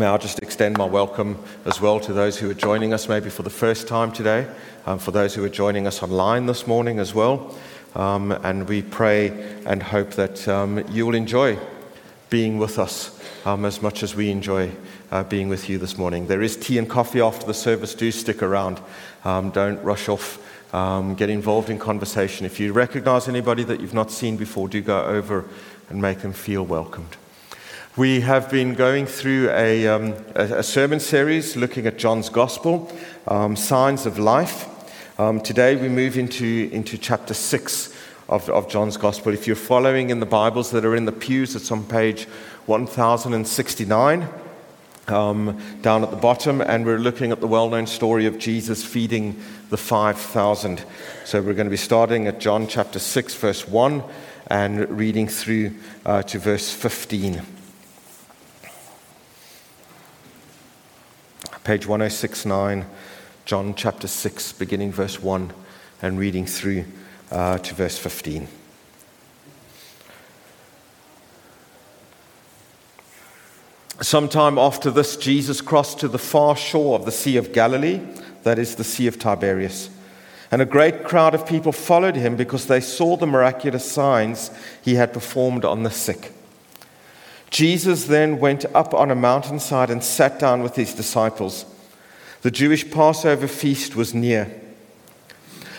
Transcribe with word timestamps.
May 0.00 0.06
I 0.06 0.16
just 0.16 0.38
extend 0.38 0.78
my 0.78 0.86
welcome 0.86 1.38
as 1.66 1.78
well 1.78 2.00
to 2.00 2.14
those 2.14 2.38
who 2.38 2.48
are 2.48 2.54
joining 2.54 2.94
us 2.94 3.06
maybe 3.06 3.28
for 3.28 3.42
the 3.42 3.50
first 3.50 3.86
time 3.86 4.10
today, 4.10 4.48
um, 4.86 4.98
for 4.98 5.10
those 5.10 5.34
who 5.34 5.44
are 5.44 5.50
joining 5.50 5.86
us 5.86 6.02
online 6.02 6.46
this 6.46 6.66
morning 6.66 6.98
as 6.98 7.14
well. 7.14 7.54
Um, 7.94 8.32
and 8.32 8.66
we 8.66 8.80
pray 8.80 9.28
and 9.66 9.82
hope 9.82 10.12
that 10.12 10.48
um, 10.48 10.82
you 10.88 11.04
will 11.04 11.14
enjoy 11.14 11.58
being 12.30 12.56
with 12.56 12.78
us 12.78 13.20
um, 13.44 13.66
as 13.66 13.82
much 13.82 14.02
as 14.02 14.14
we 14.14 14.30
enjoy 14.30 14.70
uh, 15.10 15.24
being 15.24 15.50
with 15.50 15.68
you 15.68 15.76
this 15.76 15.98
morning. 15.98 16.28
There 16.28 16.40
is 16.40 16.56
tea 16.56 16.78
and 16.78 16.88
coffee 16.88 17.20
after 17.20 17.44
the 17.44 17.52
service. 17.52 17.94
Do 17.94 18.10
stick 18.10 18.42
around. 18.42 18.80
Um, 19.26 19.50
don't 19.50 19.82
rush 19.82 20.08
off. 20.08 20.42
Um, 20.74 21.14
get 21.14 21.28
involved 21.28 21.68
in 21.68 21.78
conversation. 21.78 22.46
If 22.46 22.58
you 22.58 22.72
recognize 22.72 23.28
anybody 23.28 23.64
that 23.64 23.80
you've 23.80 23.92
not 23.92 24.10
seen 24.10 24.38
before, 24.38 24.66
do 24.66 24.80
go 24.80 25.04
over 25.04 25.44
and 25.90 26.00
make 26.00 26.20
them 26.20 26.32
feel 26.32 26.64
welcomed. 26.64 27.18
We 27.96 28.20
have 28.20 28.48
been 28.48 28.74
going 28.74 29.06
through 29.06 29.50
a, 29.50 29.88
um, 29.88 30.14
a, 30.36 30.62
sermon 30.62 31.00
series 31.00 31.56
looking 31.56 31.88
at 31.88 31.98
John's 31.98 32.28
Gospel, 32.28 32.88
um, 33.26 33.56
Signs 33.56 34.06
of 34.06 34.16
Life. 34.16 34.68
Um, 35.18 35.40
today 35.40 35.74
we 35.74 35.88
move 35.88 36.16
into, 36.16 36.70
into 36.70 36.96
chapter 36.96 37.34
6 37.34 37.92
of, 38.28 38.48
of 38.48 38.68
John's 38.68 38.96
Gospel. 38.96 39.34
If 39.34 39.48
you're 39.48 39.56
following 39.56 40.10
in 40.10 40.20
the 40.20 40.24
Bibles 40.24 40.70
that 40.70 40.84
are 40.84 40.94
in 40.94 41.04
the 41.04 41.10
pews, 41.10 41.56
it's 41.56 41.72
on 41.72 41.82
page 41.82 42.26
1069 42.66 44.28
um, 45.08 45.60
down 45.82 46.04
at 46.04 46.12
the 46.12 46.16
bottom, 46.16 46.60
and 46.60 46.86
we're 46.86 46.96
looking 46.96 47.32
at 47.32 47.40
the 47.40 47.48
well 47.48 47.68
known 47.68 47.88
story 47.88 48.24
of 48.24 48.38
Jesus 48.38 48.84
feeding 48.84 49.42
the 49.70 49.76
5,000. 49.76 50.84
So 51.24 51.42
we're 51.42 51.54
going 51.54 51.66
to 51.66 51.70
be 51.70 51.76
starting 51.76 52.28
at 52.28 52.38
John 52.38 52.68
chapter 52.68 53.00
6, 53.00 53.34
verse 53.34 53.66
1, 53.66 54.04
and 54.46 54.88
reading 54.96 55.26
through 55.26 55.74
uh, 56.06 56.22
to 56.22 56.38
verse 56.38 56.72
15. 56.72 57.42
Page 61.62 61.86
1069, 61.86 62.86
John 63.44 63.74
chapter 63.74 64.06
6, 64.06 64.52
beginning 64.52 64.92
verse 64.92 65.22
1, 65.22 65.52
and 66.00 66.18
reading 66.18 66.46
through 66.46 66.86
uh, 67.30 67.58
to 67.58 67.74
verse 67.74 67.98
15. 67.98 68.48
Sometime 74.00 74.56
after 74.56 74.90
this, 74.90 75.18
Jesus 75.18 75.60
crossed 75.60 76.00
to 76.00 76.08
the 76.08 76.18
far 76.18 76.56
shore 76.56 76.98
of 76.98 77.04
the 77.04 77.12
Sea 77.12 77.36
of 77.36 77.52
Galilee, 77.52 78.00
that 78.44 78.58
is, 78.58 78.76
the 78.76 78.84
Sea 78.84 79.06
of 79.06 79.18
Tiberias. 79.18 79.90
And 80.50 80.62
a 80.62 80.66
great 80.66 81.04
crowd 81.04 81.34
of 81.34 81.46
people 81.46 81.72
followed 81.72 82.16
him 82.16 82.36
because 82.36 82.66
they 82.66 82.80
saw 82.80 83.18
the 83.18 83.26
miraculous 83.26 83.84
signs 83.84 84.50
he 84.82 84.94
had 84.94 85.12
performed 85.12 85.66
on 85.66 85.82
the 85.82 85.90
sick. 85.90 86.32
Jesus 87.50 88.04
then 88.04 88.38
went 88.38 88.64
up 88.74 88.94
on 88.94 89.10
a 89.10 89.14
mountainside 89.14 89.90
and 89.90 90.02
sat 90.02 90.38
down 90.38 90.62
with 90.62 90.76
his 90.76 90.94
disciples. 90.94 91.66
The 92.42 92.50
Jewish 92.50 92.90
Passover 92.90 93.48
feast 93.48 93.96
was 93.96 94.14
near. 94.14 94.50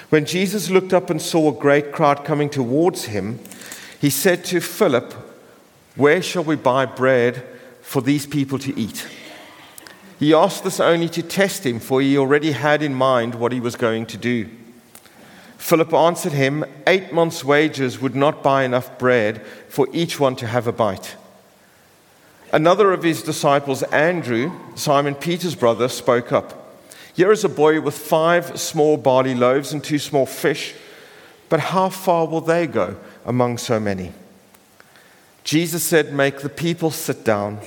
When 0.10 0.26
Jesus 0.26 0.70
looked 0.70 0.94
up 0.94 1.10
and 1.10 1.22
saw 1.22 1.50
a 1.50 1.60
great 1.60 1.92
crowd 1.92 2.26
coming 2.26 2.50
towards 2.50 3.06
him, 3.06 3.40
he 4.00 4.10
said 4.10 4.44
to 4.46 4.60
Philip, 4.60 5.14
Where 5.96 6.22
shall 6.22 6.44
we 6.44 6.56
buy 6.56 6.86
bread? 6.86 7.48
for 7.92 8.02
these 8.02 8.26
people 8.26 8.58
to 8.58 8.80
eat. 8.80 9.06
He 10.18 10.34
asked 10.34 10.64
this 10.64 10.80
only 10.80 11.10
to 11.10 11.22
test 11.22 11.66
him, 11.66 11.80
for 11.82 12.00
he 12.00 12.18
already 12.18 12.52
had 12.52 12.82
in 12.82 12.94
mind 12.94 13.36
what 13.36 13.52
he 13.52 13.60
was 13.60 13.76
going 13.76 14.06
to 14.06 14.18
do. 14.18 14.50
Philip 15.58 15.94
answered 15.94 16.32
him, 16.32 16.64
Eight 16.88 17.12
months' 17.12 17.44
wages 17.44 18.00
would 18.00 18.16
not 18.16 18.44
buy 18.44 18.64
enough 18.64 18.98
bread 18.98 19.46
for 19.68 19.88
each 19.92 20.22
one 20.22 20.38
to 20.38 20.48
have 20.48 20.68
a 20.68 20.72
bite. 20.72 21.18
Another 22.54 22.92
of 22.92 23.04
his 23.04 23.24
disciples, 23.24 23.82
Andrew, 23.84 24.52
Simon 24.76 25.16
Peter's 25.16 25.56
brother, 25.56 25.88
spoke 25.88 26.34
up. 26.34 26.76
Here 27.14 27.32
is 27.32 27.44
a 27.44 27.50
boy 27.50 27.80
with 27.80 27.98
five 27.98 28.60
small 28.60 28.98
barley 28.98 29.36
loaves 29.36 29.72
and 29.72 29.84
two 29.84 30.00
small 30.00 30.26
fish, 30.26 30.74
but 31.48 31.60
how 31.60 31.90
far 31.90 32.28
will 32.28 32.42
they 32.42 32.68
go 32.68 32.98
among 33.26 33.58
so 33.58 33.80
many? 33.80 34.12
Jesus 35.44 35.84
said, 35.84 36.14
Make 36.14 36.40
the 36.40 36.50
people 36.50 36.92
sit 36.92 37.24
down. 37.24 37.60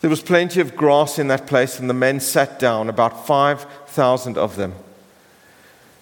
There 0.00 0.10
was 0.10 0.22
plenty 0.22 0.60
of 0.60 0.76
grass 0.76 1.18
in 1.18 1.28
that 1.28 1.46
place, 1.46 1.78
and 1.78 1.88
the 1.88 1.94
men 1.94 2.20
sat 2.20 2.58
down, 2.58 2.88
about 2.88 3.26
5,000 3.26 4.36
of 4.36 4.56
them. 4.56 4.74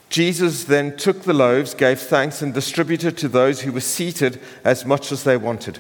Jesus 0.08 0.64
then 0.64 0.96
took 0.96 1.22
the 1.22 1.32
loaves, 1.32 1.74
gave 1.74 2.00
thanks, 2.00 2.42
and 2.42 2.52
distributed 2.52 3.16
to 3.18 3.28
those 3.28 3.62
who 3.62 3.72
were 3.72 3.80
seated 3.80 4.40
as 4.64 4.84
much 4.84 5.10
as 5.10 5.24
they 5.24 5.36
wanted. 5.36 5.78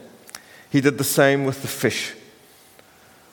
He 0.72 0.80
did 0.80 0.96
the 0.96 1.04
same 1.04 1.44
with 1.44 1.60
the 1.60 1.68
fish. 1.68 2.14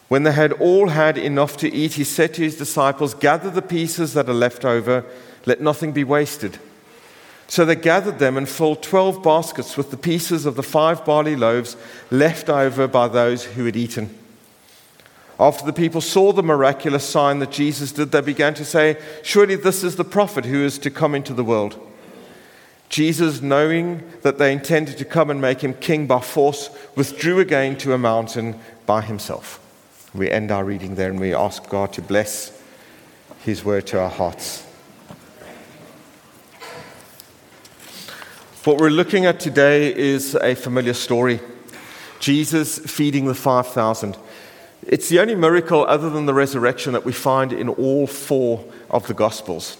When 0.09 0.23
they 0.23 0.33
had 0.33 0.51
all 0.51 0.89
had 0.89 1.17
enough 1.17 1.55
to 1.57 1.73
eat, 1.73 1.93
he 1.93 2.03
said 2.03 2.33
to 2.33 2.41
his 2.41 2.57
disciples, 2.57 3.13
Gather 3.13 3.49
the 3.49 3.61
pieces 3.61 4.13
that 4.13 4.27
are 4.27 4.33
left 4.33 4.65
over, 4.65 5.05
let 5.45 5.61
nothing 5.61 5.93
be 5.93 6.03
wasted. 6.03 6.59
So 7.47 7.63
they 7.63 7.77
gathered 7.77 8.19
them 8.19 8.35
and 8.35 8.47
filled 8.47 8.83
twelve 8.83 9.23
baskets 9.23 9.77
with 9.77 9.89
the 9.89 9.95
pieces 9.95 10.45
of 10.45 10.57
the 10.57 10.63
five 10.63 11.05
barley 11.05 11.37
loaves 11.37 11.77
left 12.11 12.49
over 12.49 12.89
by 12.89 13.07
those 13.07 13.45
who 13.45 13.63
had 13.63 13.77
eaten. 13.77 14.13
After 15.39 15.65
the 15.65 15.71
people 15.71 16.01
saw 16.01 16.33
the 16.33 16.43
miraculous 16.43 17.07
sign 17.07 17.39
that 17.39 17.51
Jesus 17.51 17.93
did, 17.93 18.11
they 18.11 18.19
began 18.19 18.53
to 18.55 18.65
say, 18.65 18.97
Surely 19.23 19.55
this 19.55 19.85
is 19.85 19.95
the 19.95 20.03
prophet 20.03 20.43
who 20.43 20.65
is 20.65 20.77
to 20.79 20.91
come 20.91 21.15
into 21.15 21.33
the 21.33 21.45
world. 21.45 21.79
Jesus, 22.89 23.41
knowing 23.41 24.03
that 24.23 24.39
they 24.39 24.51
intended 24.51 24.97
to 24.97 25.05
come 25.05 25.29
and 25.29 25.39
make 25.39 25.61
him 25.61 25.75
king 25.75 26.07
by 26.07 26.19
force, 26.19 26.69
withdrew 26.95 27.39
again 27.39 27.77
to 27.77 27.93
a 27.93 27.97
mountain 27.97 28.59
by 28.85 29.01
himself. 29.01 29.59
We 30.13 30.29
end 30.29 30.51
our 30.51 30.65
reading 30.65 30.95
there 30.95 31.11
and 31.11 31.19
we 31.19 31.35
ask 31.35 31.69
God 31.69 31.93
to 31.93 32.01
bless 32.01 32.59
his 33.43 33.63
word 33.63 33.85
to 33.87 33.99
our 33.99 34.09
hearts. 34.09 34.65
What 38.63 38.79
we're 38.79 38.89
looking 38.89 39.25
at 39.25 39.39
today 39.39 39.95
is 39.95 40.35
a 40.35 40.53
familiar 40.55 40.93
story 40.93 41.39
Jesus 42.19 42.79
feeding 42.79 43.25
the 43.25 43.33
5,000. 43.33 44.17
It's 44.85 45.09
the 45.09 45.19
only 45.19 45.35
miracle 45.35 45.85
other 45.85 46.09
than 46.09 46.25
the 46.25 46.33
resurrection 46.33 46.93
that 46.93 47.05
we 47.05 47.13
find 47.13 47.53
in 47.53 47.69
all 47.69 48.07
four 48.07 48.65
of 48.89 49.07
the 49.07 49.13
Gospels. 49.13 49.77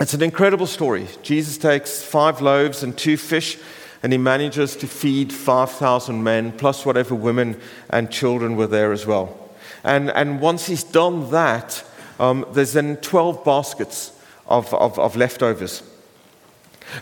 It's 0.00 0.14
an 0.14 0.22
incredible 0.22 0.66
story. 0.66 1.06
Jesus 1.22 1.56
takes 1.56 2.02
five 2.02 2.40
loaves 2.40 2.82
and 2.82 2.98
two 2.98 3.16
fish, 3.16 3.58
and 4.02 4.12
he 4.12 4.18
manages 4.18 4.74
to 4.76 4.88
feed 4.88 5.32
5,000 5.32 6.22
men, 6.22 6.50
plus 6.52 6.84
whatever 6.84 7.14
women 7.14 7.60
and 7.90 8.10
children 8.10 8.56
were 8.56 8.66
there 8.66 8.92
as 8.92 9.06
well. 9.06 9.38
And, 9.84 10.10
and 10.10 10.40
once 10.40 10.66
he's 10.66 10.82
done 10.82 11.30
that, 11.30 11.84
um, 12.18 12.44
there's 12.52 12.72
then 12.72 12.96
12 12.96 13.44
baskets 13.44 14.12
of, 14.46 14.72
of, 14.74 14.98
of 14.98 15.14
leftovers. 15.14 15.82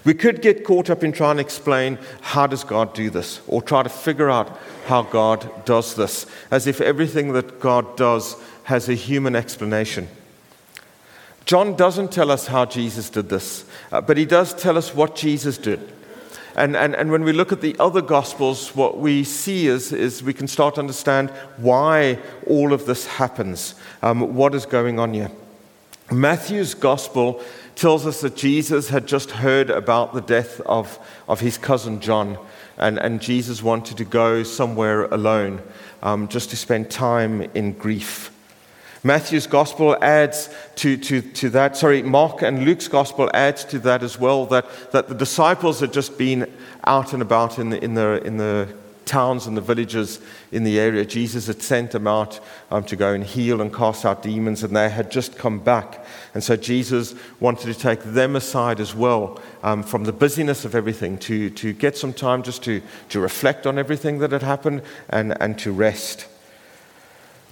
We 0.05 0.15
could 0.15 0.43
get 0.43 0.65
caught 0.65 0.91
up 0.91 1.03
in 1.03 1.13
trying 1.13 1.37
to 1.37 1.43
explain 1.43 1.99
how 2.21 2.47
does 2.47 2.63
God 2.63 2.95
do 2.95 3.11
this 3.11 3.41
or 3.47 3.63
try 3.63 3.83
to 3.83 3.89
figure 3.89 4.31
out 4.31 4.59
how 4.87 5.03
God 5.03 5.65
does 5.65 5.97
this 5.97 6.27
as 6.51 6.67
if 6.67 6.81
everything 6.81 7.33
that 7.33 7.59
God 7.59 7.97
does 7.97 8.37
has 8.65 8.89
a 8.89 8.95
human 8.95 9.35
explanation. 9.35 10.09
John 11.45 11.77
doesn't 11.77 12.13
tell 12.13 12.31
us 12.31 12.47
how 12.47 12.65
Jesus 12.65 13.11
did 13.11 13.29
this, 13.29 13.65
uh, 13.91 14.01
but 14.01 14.17
he 14.17 14.25
does 14.25 14.55
tell 14.55 14.79
us 14.79 14.95
what 14.95 15.17
Jesus 15.17 15.59
did. 15.59 15.81
And, 16.55 16.77
and, 16.77 16.95
and 16.95 17.11
when 17.11 17.25
we 17.25 17.33
look 17.33 17.53
at 17.53 17.63
the 17.63 17.77
other 17.81 18.03
Gospels, 18.03 18.77
what 18.77 18.99
we 18.99 19.25
see 19.25 19.69
is, 19.69 19.93
is 19.93 20.23
we 20.23 20.35
can 20.35 20.47
start 20.47 20.75
to 20.75 20.81
understand 20.81 21.31
why 21.57 22.19
all 22.47 22.73
of 22.73 22.85
this 22.85 23.07
happens, 23.07 23.75
um, 24.03 24.35
what 24.35 24.55
is 24.55 24.67
going 24.67 24.99
on 24.99 25.15
here. 25.15 25.31
Matthew's 26.11 26.75
Gospel 26.75 27.43
tells 27.75 28.07
us 28.07 28.21
that 28.21 28.37
Jesus 28.37 28.91
had 28.91 29.07
just 29.07 29.31
heard 29.31 29.71
about 29.71 30.13
the 30.13 30.21
death 30.21 30.61
of, 30.63 30.99
of 31.27 31.41
his 31.41 31.57
cousin 31.57 32.01
John, 32.01 32.39
and, 32.77 32.99
and 32.99 33.21
Jesus 33.21 33.63
wanted 33.63 33.97
to 33.97 34.05
go 34.05 34.43
somewhere 34.43 35.05
alone 35.07 35.63
um, 36.03 36.29
just 36.29 36.51
to 36.51 36.57
spend 36.57 36.91
time 36.91 37.43
in 37.55 37.73
grief. 37.73 38.32
Matthew's 39.05 39.49
gospel 39.49 39.97
adds 40.01 40.49
to, 40.77 40.97
to, 40.97 41.21
to 41.23 41.51
that, 41.51 41.77
sorry, 41.77 42.03
Mark 42.03 42.43
and 42.43 42.65
Luke's 42.65 42.87
gospel 42.87 43.29
adds 43.35 43.65
to 43.67 43.81
that 43.81 44.03
as 44.05 44.19
well, 44.19 44.47
that, 44.47 44.67
that 44.93 45.09
the 45.09 45.15
disciples 45.15 45.81
had 45.81 45.93
just 45.93 46.17
been 46.17 46.51
out 46.85 47.13
and 47.13 47.21
about 47.21 47.59
in 47.59 47.71
the, 47.71 47.83
in 47.83 47.95
the, 47.95 48.23
in 48.25 48.37
the 48.37 48.69
towns 49.05 49.49
and 49.49 49.57
the 49.57 49.61
villages 49.61 50.21
in 50.53 50.63
the 50.63 50.79
area. 50.79 51.05
Jesus 51.05 51.49
had 51.49 51.61
sent 51.61 51.91
them 51.91 52.07
out 52.07 52.39
um, 52.71 52.85
to 52.85 52.95
go 52.95 53.13
and 53.13 53.25
heal 53.25 53.61
and 53.61 53.75
cast 53.75 54.05
out 54.05 54.23
demons, 54.23 54.63
and 54.63 54.75
they 54.77 54.89
had 54.89 55.11
just 55.11 55.37
come 55.37 55.59
back. 55.59 56.07
And 56.35 56.43
so 56.43 56.57
Jesus 56.57 57.15
wanted 57.41 57.73
to 57.73 57.79
take 57.79 58.03
them 58.05 58.37
aside 58.37 58.81
as 58.81 58.95
well 58.95 59.41
um, 59.65 59.83
from 59.83 60.05
the 60.05 60.13
busyness 60.13 60.65
of 60.65 60.75
everything 60.75 61.19
to, 61.19 61.51
to 61.51 61.73
get 61.73 61.97
some 61.97 62.13
time 62.13 62.43
just 62.43 62.63
to, 62.65 62.81
to 63.09 63.21
reflect 63.21 63.67
on 63.67 63.79
everything 63.79 64.19
that 64.21 64.31
had 64.31 64.43
happened 64.43 64.83
and, 65.09 65.37
and 65.43 65.59
to 65.59 65.73
rest. 65.73 66.29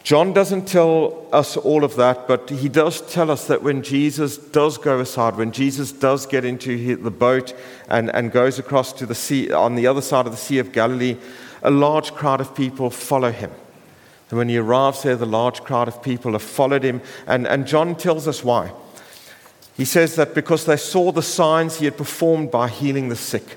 John 0.03 0.33
doesn't 0.33 0.67
tell 0.67 1.27
us 1.33 1.57
all 1.57 1.85
of 1.85 1.97
that, 1.97 2.27
but 2.27 2.49
he 2.49 2.69
does 2.69 3.03
tell 3.13 3.31
us 3.31 3.47
that 3.49 3.63
when 3.63 3.83
Jesus 3.83 4.39
does 4.39 4.79
go 4.79 4.99
aside, 4.99 5.37
when 5.37 5.53
Jesus 5.53 5.93
does 5.93 6.27
get 6.27 6.45
into 6.45 6.97
the 6.97 7.11
boat 7.11 7.55
and, 7.89 8.11
and 8.15 8.33
goes 8.33 8.59
across 8.59 8.93
to 8.95 9.07
the 9.07 9.15
sea, 9.15 9.53
on 9.53 9.75
the 9.75 9.87
other 9.87 10.01
side 10.01 10.27
of 10.27 10.33
the 10.33 10.39
Sea 10.39 10.59
of 10.59 10.73
Galilee, 10.73 11.17
a 11.63 11.71
large 11.71 12.13
crowd 12.15 12.41
of 12.41 12.55
people 12.55 12.89
follow 12.89 13.31
him. 13.31 13.51
And 14.31 14.39
when 14.39 14.49
he 14.49 14.57
arrives 14.57 15.03
there, 15.03 15.17
the 15.17 15.27
large 15.27 15.63
crowd 15.63 15.89
of 15.89 16.03
people 16.03 16.33
have 16.33 16.43
followed 16.43 16.83
him. 16.83 17.03
And, 17.27 17.47
and 17.47 17.67
John 17.67 17.95
tells 17.95 18.27
us 18.27 18.43
why. 18.43 18.73
He 19.77 19.85
says 19.85 20.17
that 20.17 20.35
because 20.35 20.65
they 20.67 20.77
saw 20.77 21.13
the 21.13 21.23
signs 21.23 21.79
he 21.79 21.85
had 21.85 21.97
performed 21.97 22.51
by 22.51 22.69
healing 22.69 23.09
the 23.09 23.17
sick. 23.17 23.57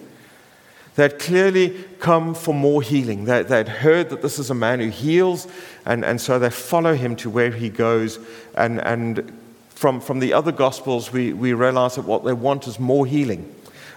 They 0.95 1.03
had 1.03 1.19
clearly 1.19 1.85
come 1.99 2.35
for 2.35 2.53
more 2.53 2.81
healing. 2.81 3.25
They, 3.25 3.43
they 3.43 3.63
heard 3.63 4.09
that 4.09 4.21
this 4.21 4.37
is 4.37 4.49
a 4.49 4.55
man 4.55 4.79
who 4.79 4.89
heals, 4.89 5.47
and, 5.85 6.05
and 6.05 6.21
so 6.21 6.37
they 6.37 6.51
follow 6.51 6.93
him 6.93 7.15
to 7.17 7.29
where 7.29 7.51
he 7.51 7.69
goes. 7.69 8.19
And, 8.55 8.79
and 8.81 9.33
from, 9.69 9.99
from 9.99 10.19
the 10.19 10.33
other 10.33 10.51
Gospels, 10.51 11.11
we, 11.11 11.33
we 11.33 11.53
realize 11.53 11.95
that 11.95 12.05
what 12.05 12.23
they 12.23 12.33
want 12.33 12.67
is 12.67 12.79
more 12.79 13.05
healing. 13.05 13.53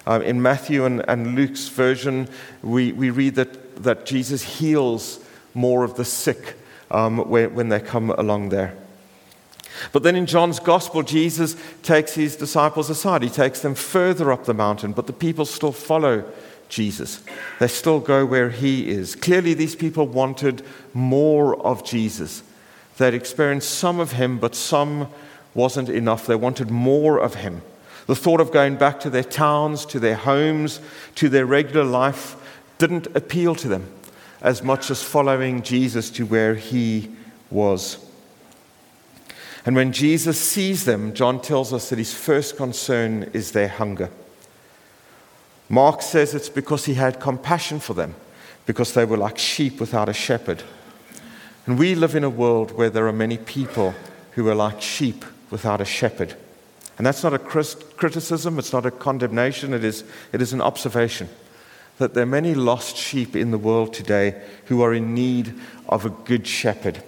Um, 0.07 0.23
in 0.23 0.41
Matthew 0.41 0.85
and, 0.85 1.05
and 1.09 1.35
Luke's 1.35 1.69
version, 1.69 2.29
we, 2.63 2.93
we 2.93 3.11
read 3.11 3.35
that, 3.35 3.83
that 3.83 4.07
Jesus 4.07 4.43
heals 4.43 5.21
more 5.53 5.85
of 5.85 5.97
the 5.97 6.05
sick 6.05 6.55
um, 6.91 7.29
when, 7.29 7.55
when 7.55 7.69
they 7.69 7.81
come 7.81 8.11
along 8.11 8.49
there. 8.49 8.75
But 9.93 10.03
then 10.03 10.17
in 10.17 10.25
John's 10.25 10.61
gospel, 10.61 11.03
Jesus 11.03 11.57
takes 11.83 12.15
his 12.15 12.37
disciples 12.37 12.89
aside. 12.89 13.23
He 13.23 13.29
takes 13.29 13.61
them 13.61 13.75
further 13.75 14.33
up 14.33 14.45
the 14.45 14.55
mountain, 14.55 14.93
but 14.93 15.07
the 15.07 15.13
people 15.13 15.45
still 15.45 15.73
follow 15.73 16.25
Jesus. 16.69 17.23
They 17.59 17.69
still 17.69 18.01
go 18.01 18.27
where 18.27 18.51
he 18.51 18.89
is. 18.89 19.15
Clearly, 19.15 19.55
these 19.55 19.77
people 19.77 20.07
wanted 20.07 20.63
more 20.93 21.61
of 21.65 21.85
Jesus. 21.85 22.43
They'd 22.99 23.15
experienced 23.15 23.71
some 23.71 24.01
of 24.01 24.13
him, 24.13 24.39
but 24.39 24.55
some 24.55 25.09
wasn't 25.55 25.89
enough. 25.89 26.27
They 26.27 26.37
wanted 26.37 26.71
more 26.71 27.19
of 27.19 27.37
him. 27.37 27.63
The 28.07 28.17
thought 28.17 28.41
of 28.41 28.53
going 28.53 28.77
back 28.77 29.01
to 29.01 29.11
their 29.11 29.25
towns, 29.25 29.85
to 29.87 29.99
their 29.99 30.15
homes, 30.15 30.81
to 31.17 31.29
their 31.29 31.47
regular 31.47 31.85
life 31.85 32.37
didn't 32.79 33.07
appeal 33.17 33.55
to 33.57 33.69
them 33.69 33.91
as 34.41 34.63
much 34.63 34.91
as 34.91 35.03
following 35.03 35.63
Jesus 35.63 36.11
to 36.11 36.27
where 36.27 36.55
he 36.55 37.11
was. 37.51 37.99
And 39.65 39.75
when 39.75 39.93
Jesus 39.93 40.41
sees 40.41 40.85
them, 40.85 41.13
John 41.15 41.41
tells 41.41 41.73
us 41.73 41.91
that 41.91 41.99
his 41.99 42.15
first 42.15 42.57
concern 42.57 43.31
is 43.33 43.53
their 43.53 43.69
hunger. 43.69 44.11
Mark 45.69 46.03
says 46.03 46.35
it's 46.35 46.49
because 46.49 46.85
he 46.85 46.95
had 46.95 47.21
compassion 47.21 47.81
for 47.81 47.95
them, 47.95 48.15
because 48.67 48.95
they 48.95 49.05
were 49.05 49.17
like 49.17 49.39
sheep 49.39 49.81
without 49.81 50.09
a 50.09 50.13
shepherd. 50.13 50.63
And 51.67 51.79
we 51.79 51.95
live 51.95 52.15
in 52.15 52.25
a 52.25 52.31
world 52.31 52.73
where 52.73 52.91
there 52.91 53.09
are 53.09 53.13
many 53.13 53.39
people 53.39 53.95
who 54.33 54.49
are 54.49 54.55
like 54.55 54.81
sheep 54.81 55.25
without 55.51 55.81
a 55.81 55.85
shepherd. 55.85 56.37
And 56.99 57.07
that's 57.07 57.23
not 57.23 57.35
a 57.35 57.39
criticism, 57.39 58.59
it's 58.59 58.73
not 58.73 58.87
a 58.87 58.91
condemnation, 58.91 59.75
it 59.75 59.85
is, 59.85 60.05
it 60.33 60.41
is 60.41 60.53
an 60.53 60.61
observation 60.61 61.29
that 61.99 62.15
there 62.15 62.25
are 62.25 62.27
many 62.27 62.55
lost 62.55 62.97
sheep 62.97 63.35
in 63.35 63.51
the 63.51 63.59
world 63.59 63.95
today 63.95 64.41
who 64.67 64.83
are 64.83 64.93
in 64.93 65.15
need 65.15 65.55
of 65.89 66.05
a 66.05 66.11
good 66.11 66.47
shepherd. 66.47 67.03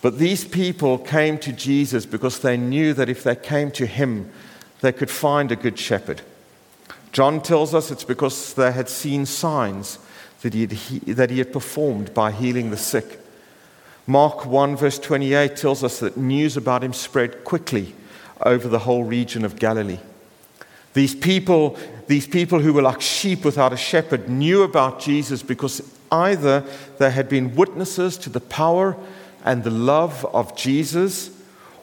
But 0.00 0.18
these 0.18 0.44
people 0.44 0.98
came 0.98 1.38
to 1.38 1.52
Jesus 1.52 2.04
because 2.06 2.40
they 2.40 2.56
knew 2.56 2.92
that 2.94 3.08
if 3.08 3.22
they 3.22 3.36
came 3.36 3.70
to 3.72 3.86
him, 3.86 4.32
they 4.80 4.90
could 4.90 5.10
find 5.10 5.52
a 5.52 5.56
good 5.56 5.78
shepherd. 5.78 6.22
John 7.12 7.42
tells 7.42 7.74
us 7.74 7.90
it's 7.90 8.04
because 8.04 8.54
they 8.54 8.72
had 8.72 8.88
seen 8.88 9.26
signs 9.26 9.98
that 10.40 10.54
he 10.54 10.62
had, 10.62 10.72
he, 10.72 10.98
that 11.12 11.30
he 11.30 11.38
had 11.38 11.52
performed 11.52 12.12
by 12.14 12.32
healing 12.32 12.70
the 12.70 12.76
sick. 12.76 13.20
Mark 14.06 14.46
1, 14.46 14.76
verse 14.76 14.98
28 14.98 15.54
tells 15.54 15.84
us 15.84 16.00
that 16.00 16.16
news 16.16 16.56
about 16.56 16.82
him 16.82 16.92
spread 16.92 17.44
quickly 17.44 17.94
over 18.40 18.66
the 18.66 18.80
whole 18.80 19.04
region 19.04 19.44
of 19.44 19.58
Galilee. 19.58 20.00
These 20.94 21.14
people, 21.14 21.78
these 22.06 22.26
people 22.26 22.58
who 22.58 22.72
were 22.72 22.82
like 22.82 23.00
sheep 23.00 23.44
without 23.44 23.72
a 23.72 23.76
shepherd 23.76 24.28
knew 24.28 24.62
about 24.62 25.00
Jesus 25.00 25.42
because 25.42 25.82
either 26.10 26.64
they 26.98 27.10
had 27.10 27.28
been 27.28 27.54
witnesses 27.54 28.18
to 28.18 28.30
the 28.30 28.40
power 28.40 28.96
and 29.44 29.64
the 29.64 29.70
love 29.70 30.24
of 30.34 30.56
Jesus, 30.56 31.30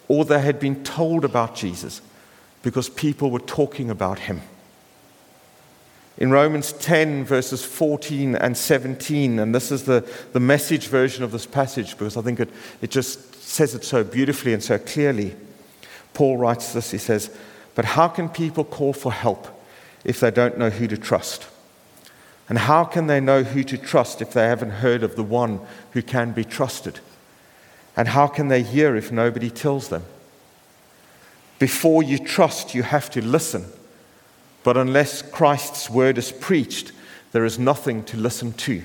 or 0.08 0.26
they 0.26 0.42
had 0.42 0.60
been 0.60 0.84
told 0.84 1.24
about 1.24 1.56
Jesus 1.56 2.02
because 2.62 2.90
people 2.90 3.32
were 3.32 3.40
talking 3.40 3.90
about 3.90 4.20
him. 4.20 4.42
In 6.20 6.32
Romans 6.32 6.74
10, 6.74 7.24
verses 7.24 7.64
14 7.64 8.36
and 8.36 8.56
17, 8.56 9.40
and 9.40 9.56
this 9.56 9.72
is 9.72 9.84
the, 9.84 10.08
the 10.34 10.40
message 10.40 10.88
version 10.88 11.24
of 11.24 11.32
this 11.32 11.46
passage 11.46 11.92
because 11.92 12.18
I 12.18 12.22
think 12.22 12.42
it, 12.42 12.50
it 12.82 12.92
just 12.92 13.42
says 13.42 13.74
it 13.74 13.86
so 13.86 14.04
beautifully 14.04 14.54
and 14.54 14.62
so 14.62 14.78
clearly. 14.78 15.34
Paul 16.14 16.36
writes 16.36 16.74
this 16.74 16.92
he 16.92 16.98
says, 16.98 17.34
But 17.74 17.86
how 17.86 18.10
can 18.10 18.28
people 18.28 18.66
call 18.66 18.92
for 18.92 19.14
help 19.14 19.48
if 20.04 20.20
they 20.20 20.30
don't 20.30 20.58
know 20.58 20.70
who 20.70 20.88
to 20.88 20.98
trust? 20.98 21.48
And 22.50 22.58
how 22.58 22.84
can 22.84 23.08
they 23.08 23.22
know 23.22 23.44
who 23.44 23.64
to 23.64 23.78
trust 23.78 24.22
if 24.22 24.34
they 24.34 24.46
haven't 24.46 24.72
heard 24.72 25.04
of 25.04 25.16
the 25.16 25.24
one 25.24 25.62
who 25.92 26.02
can 26.02 26.34
be 26.34 26.44
trusted? 26.44 27.00
And 27.96 28.10
how 28.10 28.28
can 28.28 28.50
they 28.50 28.64
hear 28.64 28.98
if 28.98 29.10
nobody 29.10 29.50
tells 29.50 29.88
them? 29.88 30.04
Before 31.60 32.04
you 32.04 32.18
trust, 32.20 32.76
you 32.76 32.84
have 32.84 33.10
to 33.12 33.24
listen. 33.24 33.66
But 34.70 34.78
unless 34.78 35.24
Christ's 35.24 35.90
word 35.90 36.20
is 36.20 36.32
preached, 36.32 36.92
there 37.32 37.44
is 37.44 37.58
nothing 37.58 38.04
to 38.04 38.18
listen 38.18 38.54
to. 38.54 38.84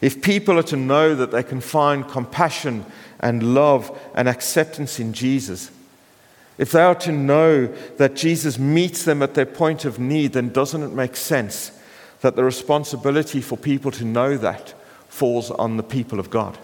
If 0.00 0.22
people 0.22 0.58
are 0.58 0.62
to 0.62 0.78
know 0.78 1.14
that 1.14 1.30
they 1.30 1.42
can 1.42 1.60
find 1.60 2.08
compassion 2.08 2.86
and 3.20 3.54
love 3.54 3.94
and 4.14 4.26
acceptance 4.26 4.98
in 4.98 5.12
Jesus, 5.12 5.70
if 6.56 6.72
they 6.72 6.80
are 6.80 6.94
to 6.94 7.12
know 7.12 7.66
that 7.98 8.16
Jesus 8.16 8.58
meets 8.58 9.04
them 9.04 9.22
at 9.22 9.34
their 9.34 9.44
point 9.44 9.84
of 9.84 9.98
need, 9.98 10.32
then 10.32 10.48
doesn't 10.48 10.82
it 10.82 10.92
make 10.94 11.16
sense 11.16 11.78
that 12.22 12.34
the 12.34 12.42
responsibility 12.42 13.42
for 13.42 13.58
people 13.58 13.90
to 13.90 14.06
know 14.06 14.38
that 14.38 14.72
falls 15.10 15.50
on 15.50 15.76
the 15.76 15.82
people 15.82 16.18
of 16.18 16.30
God? 16.30 16.56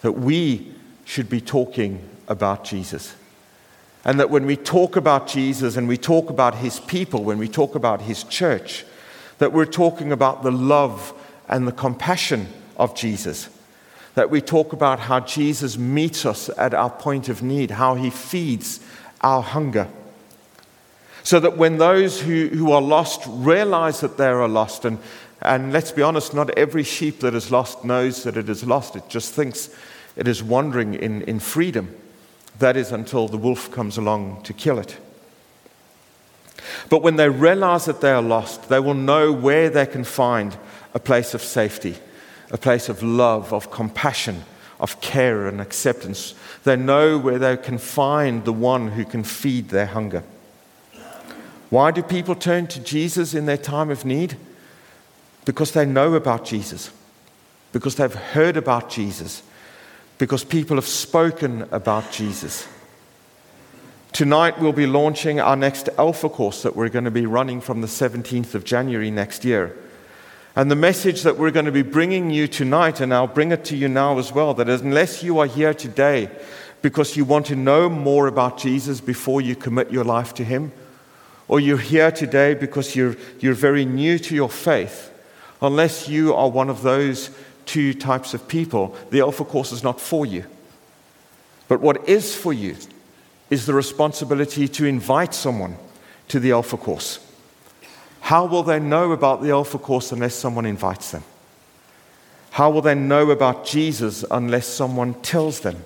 That 0.00 0.12
we 0.12 0.72
should 1.04 1.28
be 1.28 1.42
talking 1.42 2.08
about 2.26 2.64
Jesus. 2.64 3.14
And 4.04 4.20
that 4.20 4.30
when 4.30 4.44
we 4.44 4.56
talk 4.56 4.96
about 4.96 5.26
Jesus 5.26 5.76
and 5.76 5.88
we 5.88 5.96
talk 5.96 6.28
about 6.28 6.56
his 6.56 6.78
people, 6.80 7.24
when 7.24 7.38
we 7.38 7.48
talk 7.48 7.74
about 7.74 8.02
his 8.02 8.24
church, 8.24 8.84
that 9.38 9.52
we're 9.52 9.64
talking 9.64 10.12
about 10.12 10.42
the 10.42 10.52
love 10.52 11.12
and 11.48 11.66
the 11.66 11.72
compassion 11.72 12.48
of 12.76 12.94
Jesus. 12.94 13.48
That 14.14 14.30
we 14.30 14.40
talk 14.40 14.72
about 14.72 15.00
how 15.00 15.20
Jesus 15.20 15.76
meets 15.76 16.24
us 16.24 16.50
at 16.56 16.74
our 16.74 16.90
point 16.90 17.28
of 17.28 17.42
need, 17.42 17.72
how 17.72 17.94
he 17.94 18.10
feeds 18.10 18.80
our 19.22 19.42
hunger. 19.42 19.88
So 21.22 21.40
that 21.40 21.56
when 21.56 21.78
those 21.78 22.20
who, 22.20 22.48
who 22.48 22.72
are 22.72 22.82
lost 22.82 23.22
realize 23.26 24.00
that 24.00 24.18
they 24.18 24.26
are 24.26 24.46
lost, 24.46 24.84
and, 24.84 24.98
and 25.40 25.72
let's 25.72 25.90
be 25.90 26.02
honest, 26.02 26.34
not 26.34 26.50
every 26.50 26.82
sheep 26.82 27.20
that 27.20 27.34
is 27.34 27.50
lost 27.50 27.84
knows 27.84 28.22
that 28.24 28.36
it 28.36 28.50
is 28.50 28.64
lost, 28.64 28.94
it 28.94 29.08
just 29.08 29.32
thinks 29.32 29.70
it 30.16 30.28
is 30.28 30.42
wandering 30.42 30.94
in, 30.94 31.22
in 31.22 31.40
freedom. 31.40 31.96
That 32.58 32.76
is 32.76 32.92
until 32.92 33.28
the 33.28 33.36
wolf 33.36 33.70
comes 33.70 33.96
along 33.96 34.42
to 34.44 34.52
kill 34.52 34.78
it. 34.78 34.98
But 36.88 37.02
when 37.02 37.16
they 37.16 37.28
realize 37.28 37.84
that 37.86 38.00
they 38.00 38.10
are 38.10 38.22
lost, 38.22 38.68
they 38.68 38.80
will 38.80 38.94
know 38.94 39.32
where 39.32 39.68
they 39.70 39.86
can 39.86 40.04
find 40.04 40.56
a 40.94 41.00
place 41.00 41.34
of 41.34 41.42
safety, 41.42 41.96
a 42.50 42.58
place 42.58 42.88
of 42.88 43.02
love, 43.02 43.52
of 43.52 43.70
compassion, 43.70 44.44
of 44.80 45.00
care 45.00 45.46
and 45.46 45.60
acceptance. 45.60 46.34
They 46.64 46.76
know 46.76 47.18
where 47.18 47.38
they 47.38 47.56
can 47.56 47.78
find 47.78 48.44
the 48.44 48.52
one 48.52 48.88
who 48.88 49.04
can 49.04 49.24
feed 49.24 49.68
their 49.68 49.86
hunger. 49.86 50.22
Why 51.70 51.90
do 51.90 52.02
people 52.02 52.34
turn 52.34 52.66
to 52.68 52.80
Jesus 52.80 53.34
in 53.34 53.46
their 53.46 53.56
time 53.56 53.90
of 53.90 54.04
need? 54.04 54.36
Because 55.44 55.72
they 55.72 55.84
know 55.84 56.14
about 56.14 56.44
Jesus, 56.44 56.90
because 57.72 57.96
they've 57.96 58.14
heard 58.14 58.56
about 58.56 58.90
Jesus, 58.90 59.42
because 60.18 60.44
people 60.44 60.76
have 60.76 60.86
spoken 60.86 61.62
about 61.70 62.12
Jesus. 62.12 62.68
Tonight, 64.12 64.60
we'll 64.60 64.72
be 64.72 64.86
launching 64.86 65.40
our 65.40 65.56
next 65.56 65.88
Alpha 65.98 66.28
course 66.28 66.62
that 66.62 66.76
we're 66.76 66.88
going 66.88 67.04
to 67.04 67.10
be 67.10 67.26
running 67.26 67.60
from 67.60 67.80
the 67.80 67.88
17th 67.88 68.54
of 68.54 68.64
January 68.64 69.10
next 69.10 69.44
year. 69.44 69.76
And 70.54 70.70
the 70.70 70.76
message 70.76 71.22
that 71.22 71.36
we're 71.36 71.50
going 71.50 71.66
to 71.66 71.72
be 71.72 71.82
bringing 71.82 72.30
you 72.30 72.46
tonight, 72.46 73.00
and 73.00 73.12
I'll 73.12 73.26
bring 73.26 73.50
it 73.50 73.64
to 73.66 73.76
you 73.76 73.88
now 73.88 74.18
as 74.20 74.32
well, 74.32 74.54
that 74.54 74.68
unless 74.68 75.24
you 75.24 75.40
are 75.40 75.46
here 75.46 75.74
today 75.74 76.30
because 76.80 77.16
you 77.16 77.24
want 77.24 77.46
to 77.46 77.56
know 77.56 77.88
more 77.88 78.28
about 78.28 78.58
Jesus 78.58 79.00
before 79.00 79.40
you 79.40 79.56
commit 79.56 79.90
your 79.90 80.04
life 80.04 80.32
to 80.34 80.44
Him, 80.44 80.70
or 81.48 81.58
you're 81.58 81.76
here 81.76 82.12
today 82.12 82.54
because 82.54 82.94
you're, 82.94 83.16
you're 83.40 83.54
very 83.54 83.84
new 83.84 84.18
to 84.20 84.34
your 84.34 84.50
faith, 84.50 85.10
unless 85.60 86.08
you 86.08 86.34
are 86.34 86.48
one 86.48 86.70
of 86.70 86.82
those 86.82 87.30
two 87.66 87.94
types 87.94 88.34
of 88.34 88.48
people, 88.48 88.96
the 89.10 89.20
Alpha 89.20 89.44
course 89.44 89.72
is 89.72 89.82
not 89.82 90.00
for 90.00 90.26
you. 90.26 90.44
But 91.68 91.80
what 91.80 92.08
is 92.08 92.34
for 92.34 92.52
you 92.52 92.76
is 93.50 93.66
the 93.66 93.74
responsibility 93.74 94.68
to 94.68 94.86
invite 94.86 95.34
someone 95.34 95.76
to 96.28 96.40
the 96.40 96.52
Alpha 96.52 96.76
course. 96.76 97.20
How 98.20 98.46
will 98.46 98.62
they 98.62 98.80
know 98.80 99.12
about 99.12 99.42
the 99.42 99.50
Alpha 99.50 99.78
course 99.78 100.12
unless 100.12 100.34
someone 100.34 100.66
invites 100.66 101.10
them? 101.10 101.24
How 102.52 102.70
will 102.70 102.82
they 102.82 102.94
know 102.94 103.30
about 103.30 103.66
Jesus 103.66 104.24
unless 104.30 104.66
someone 104.66 105.14
tells 105.14 105.60
them? 105.60 105.82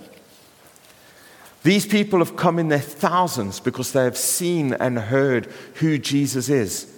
These 1.63 1.87
people 1.87 2.21
have 2.21 2.37
come 2.37 2.59
in 2.59 2.69
their 2.69 2.79
thousands 2.79 3.59
because 3.59 3.93
they 3.93 4.05
have 4.05 4.17
seen 4.17 4.75
and 4.75 4.99
heard 4.99 5.47
who 5.75 5.99
Jesus 5.99 6.49
is. 6.49 6.95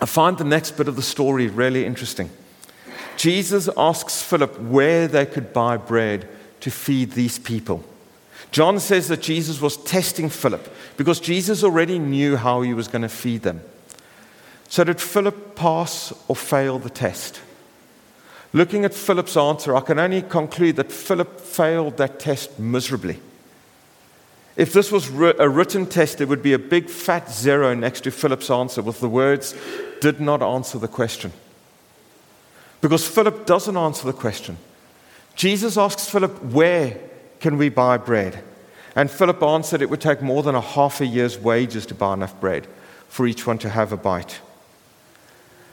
I 0.00 0.06
find 0.06 0.38
the 0.38 0.44
next 0.44 0.72
bit 0.72 0.88
of 0.88 0.96
the 0.96 1.02
story 1.02 1.48
really 1.48 1.84
interesting. 1.84 2.30
Jesus 3.16 3.68
asks 3.76 4.22
Philip 4.22 4.60
where 4.60 5.08
they 5.08 5.26
could 5.26 5.52
buy 5.52 5.76
bread 5.76 6.28
to 6.60 6.70
feed 6.70 7.12
these 7.12 7.38
people. 7.38 7.84
John 8.50 8.78
says 8.78 9.08
that 9.08 9.20
Jesus 9.20 9.60
was 9.60 9.76
testing 9.76 10.28
Philip 10.28 10.72
because 10.96 11.20
Jesus 11.20 11.64
already 11.64 11.98
knew 11.98 12.36
how 12.36 12.62
he 12.62 12.72
was 12.72 12.88
going 12.88 13.02
to 13.02 13.08
feed 13.08 13.42
them. 13.42 13.60
So, 14.68 14.84
did 14.84 15.00
Philip 15.00 15.56
pass 15.56 16.12
or 16.28 16.36
fail 16.36 16.78
the 16.78 16.90
test? 16.90 17.40
Looking 18.52 18.84
at 18.84 18.94
Philip's 18.94 19.36
answer, 19.36 19.74
I 19.74 19.80
can 19.80 19.98
only 19.98 20.22
conclude 20.22 20.76
that 20.76 20.92
Philip 20.92 21.40
failed 21.40 21.96
that 21.96 22.20
test 22.20 22.58
miserably. 22.58 23.20
If 24.56 24.72
this 24.72 24.92
was 24.92 25.08
a 25.10 25.48
written 25.48 25.86
test, 25.86 26.20
it 26.20 26.28
would 26.28 26.42
be 26.42 26.52
a 26.52 26.58
big 26.58 26.88
fat 26.88 27.30
zero 27.30 27.74
next 27.74 28.02
to 28.02 28.12
Philip's 28.12 28.50
answer 28.50 28.82
with 28.82 29.00
the 29.00 29.08
words, 29.08 29.54
did 30.00 30.20
not 30.20 30.42
answer 30.42 30.78
the 30.78 30.86
question. 30.86 31.32
Because 32.84 33.08
Philip 33.08 33.46
doesn't 33.46 33.78
answer 33.78 34.04
the 34.04 34.12
question. 34.12 34.58
Jesus 35.36 35.78
asks 35.78 36.10
Philip, 36.10 36.42
Where 36.42 37.00
can 37.40 37.56
we 37.56 37.70
buy 37.70 37.96
bread? 37.96 38.44
And 38.94 39.10
Philip 39.10 39.42
answered, 39.42 39.80
It 39.80 39.88
would 39.88 40.02
take 40.02 40.20
more 40.20 40.42
than 40.42 40.54
a 40.54 40.60
half 40.60 41.00
a 41.00 41.06
year's 41.06 41.38
wages 41.38 41.86
to 41.86 41.94
buy 41.94 42.12
enough 42.12 42.38
bread 42.42 42.66
for 43.08 43.26
each 43.26 43.46
one 43.46 43.56
to 43.60 43.70
have 43.70 43.90
a 43.90 43.96
bite. 43.96 44.40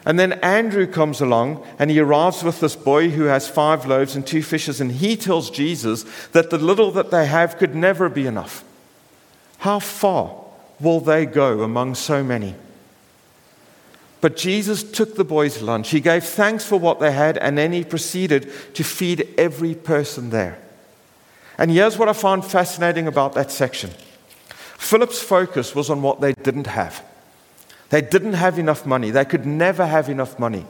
And 0.06 0.18
then 0.18 0.40
Andrew 0.40 0.88
comes 0.88 1.20
along 1.20 1.68
and 1.78 1.92
he 1.92 2.00
arrives 2.00 2.46
with 2.46 2.62
this 2.62 2.78
boy 2.78 3.10
who 3.10 3.24
has 3.24 3.46
five 3.46 3.86
loaves 3.86 4.16
and 4.16 4.26
two 4.26 4.42
fishes, 4.42 4.80
and 4.80 4.94
he 4.94 5.18
tells 5.18 5.52
Jesus 5.52 6.06
that 6.30 6.50
the 6.50 6.58
little 6.58 6.92
that 6.92 7.12
they 7.12 7.26
have 7.26 7.58
could 7.58 7.76
never 7.76 8.08
be 8.08 8.26
enough. 8.26 8.64
How 9.58 9.80
far 9.80 10.34
will 10.80 11.02
they 11.02 11.26
go 11.26 11.62
among 11.62 11.96
so 11.96 12.24
many? 12.24 12.56
But 14.22 14.38
Jesus 14.38 14.84
took 14.84 15.16
the 15.16 15.24
boys' 15.24 15.62
lunch. 15.64 15.90
He 15.90 16.00
gave 16.00 16.24
thanks 16.24 16.64
for 16.64 16.80
what 16.80 17.00
they 17.00 17.12
had, 17.12 17.40
and 17.40 17.58
then 17.58 17.74
he 17.74 17.84
proceeded 17.84 18.52
to 18.76 18.84
feed 18.84 19.28
every 19.38 19.74
person 19.74 20.30
there. 20.30 20.60
And 21.58 21.72
here's 21.72 21.98
what 21.98 22.08
I 22.08 22.14
found 22.14 22.46
fascinating 22.46 23.08
about 23.08 23.34
that 23.34 23.52
section 23.52 23.90
Philip's 24.78 25.22
focus 25.22 25.76
was 25.76 25.90
on 25.90 26.02
what 26.02 26.22
they 26.22 26.34
didn't 26.34 26.68
have. 26.68 27.04
They 27.90 28.02
didn't 28.02 28.34
have 28.34 28.58
enough 28.58 28.86
money, 28.86 29.10
they 29.10 29.26
could 29.26 29.46
never 29.46 29.86
have 29.86 30.08
enough 30.08 30.40
money 30.40 30.66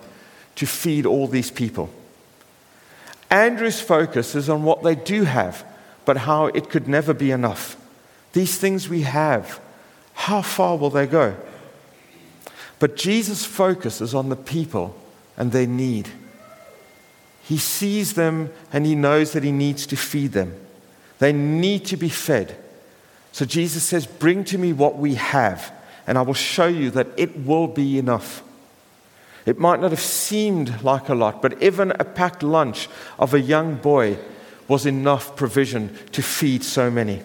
to 0.55 0.65
feed 0.65 1.05
all 1.05 1.27
these 1.27 1.51
people. 1.51 1.89
Andrew's 3.29 3.79
focus 3.79 4.35
is 4.35 4.49
on 4.49 4.63
what 4.63 4.83
they 4.83 4.95
do 4.95 5.23
have, 5.23 5.65
but 6.03 6.17
how 6.17 6.47
it 6.47 6.69
could 6.69 6.87
never 6.87 7.13
be 7.13 7.31
enough. 7.31 7.77
These 8.33 8.57
things 8.57 8.89
we 8.89 9.01
have, 9.01 9.59
how 10.13 10.41
far 10.41 10.77
will 10.77 10.89
they 10.89 11.05
go? 11.05 11.35
But 12.81 12.95
Jesus 12.95 13.45
focuses 13.45 14.15
on 14.15 14.29
the 14.29 14.35
people 14.35 14.95
and 15.37 15.51
their 15.51 15.67
need. 15.67 16.09
He 17.43 17.59
sees 17.59 18.13
them 18.13 18.51
and 18.73 18.87
he 18.87 18.95
knows 18.95 19.33
that 19.33 19.43
he 19.43 19.51
needs 19.51 19.85
to 19.85 19.95
feed 19.95 20.31
them. 20.31 20.55
They 21.19 21.31
need 21.31 21.85
to 21.85 21.95
be 21.95 22.09
fed. 22.09 22.57
So 23.33 23.45
Jesus 23.45 23.83
says, 23.83 24.07
Bring 24.07 24.43
to 24.45 24.57
me 24.57 24.73
what 24.73 24.97
we 24.97 25.13
have, 25.13 25.71
and 26.07 26.17
I 26.17 26.23
will 26.23 26.33
show 26.33 26.65
you 26.65 26.89
that 26.91 27.09
it 27.17 27.45
will 27.45 27.67
be 27.67 27.99
enough. 27.99 28.41
It 29.45 29.59
might 29.59 29.79
not 29.79 29.91
have 29.91 30.01
seemed 30.01 30.81
like 30.81 31.07
a 31.07 31.13
lot, 31.13 31.39
but 31.39 31.61
even 31.61 31.91
a 31.91 32.03
packed 32.03 32.41
lunch 32.41 32.89
of 33.19 33.35
a 33.35 33.39
young 33.39 33.75
boy 33.75 34.17
was 34.67 34.87
enough 34.87 35.35
provision 35.35 35.95
to 36.13 36.23
feed 36.23 36.63
so 36.63 36.89
many. 36.89 37.21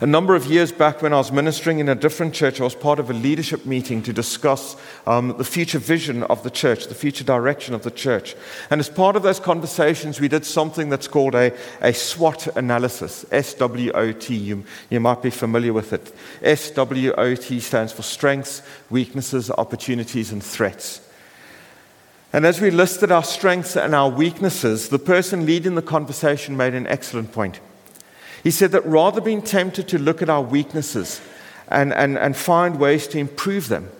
A 0.00 0.06
number 0.06 0.34
of 0.34 0.46
years 0.46 0.70
back, 0.70 1.02
when 1.02 1.12
I 1.12 1.16
was 1.16 1.32
ministering 1.32 1.78
in 1.78 1.88
a 1.88 1.94
different 1.94 2.34
church, 2.34 2.60
I 2.60 2.64
was 2.64 2.74
part 2.74 2.98
of 2.98 3.10
a 3.10 3.14
leadership 3.14 3.66
meeting 3.66 4.02
to 4.02 4.12
discuss 4.12 4.76
um, 5.06 5.34
the 5.38 5.44
future 5.44 5.78
vision 5.78 6.22
of 6.24 6.42
the 6.42 6.50
church, 6.50 6.86
the 6.86 6.94
future 6.94 7.24
direction 7.24 7.74
of 7.74 7.82
the 7.82 7.90
church. 7.90 8.36
And 8.70 8.80
as 8.80 8.88
part 8.88 9.16
of 9.16 9.22
those 9.22 9.40
conversations, 9.40 10.20
we 10.20 10.28
did 10.28 10.44
something 10.44 10.88
that's 10.88 11.08
called 11.08 11.34
a, 11.34 11.52
a 11.80 11.92
SWOT 11.92 12.56
analysis 12.56 13.24
S 13.32 13.54
W 13.54 13.90
O 13.92 14.12
T. 14.12 14.36
You, 14.36 14.64
you 14.90 15.00
might 15.00 15.22
be 15.22 15.30
familiar 15.30 15.72
with 15.72 15.92
it. 15.92 16.14
S 16.42 16.70
W 16.72 17.12
O 17.16 17.34
T 17.34 17.58
stands 17.58 17.92
for 17.92 18.02
strengths, 18.02 18.62
weaknesses, 18.90 19.50
opportunities, 19.50 20.32
and 20.32 20.42
threats. 20.42 21.00
And 22.32 22.44
as 22.44 22.60
we 22.60 22.70
listed 22.70 23.10
our 23.10 23.24
strengths 23.24 23.74
and 23.74 23.94
our 23.94 24.10
weaknesses, 24.10 24.90
the 24.90 24.98
person 24.98 25.46
leading 25.46 25.76
the 25.76 25.82
conversation 25.82 26.58
made 26.58 26.74
an 26.74 26.86
excellent 26.86 27.32
point. 27.32 27.58
He 28.48 28.52
said 28.52 28.72
that 28.72 28.86
rather 28.86 29.16
than 29.16 29.24
being 29.24 29.42
tempted 29.42 29.88
to 29.88 29.98
look 29.98 30.22
at 30.22 30.30
our 30.30 30.40
weaknesses 30.40 31.20
and, 31.68 31.92
and, 31.92 32.16
and 32.16 32.34
find 32.34 32.80
ways 32.80 33.06
to 33.08 33.18
improve 33.18 33.68
them, 33.68 33.90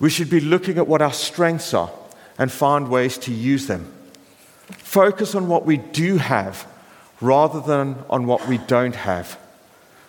we 0.00 0.10
should 0.10 0.28
be 0.28 0.40
looking 0.40 0.76
at 0.76 0.88
what 0.88 1.00
our 1.00 1.12
strengths 1.12 1.72
are 1.72 1.92
and 2.36 2.50
find 2.50 2.90
ways 2.90 3.16
to 3.18 3.32
use 3.32 3.68
them. 3.68 3.94
Focus 4.70 5.36
on 5.36 5.46
what 5.46 5.64
we 5.64 5.76
do 5.76 6.16
have 6.16 6.66
rather 7.20 7.60
than 7.60 7.94
on 8.10 8.26
what 8.26 8.48
we 8.48 8.58
don't 8.58 8.96
have. 8.96 9.38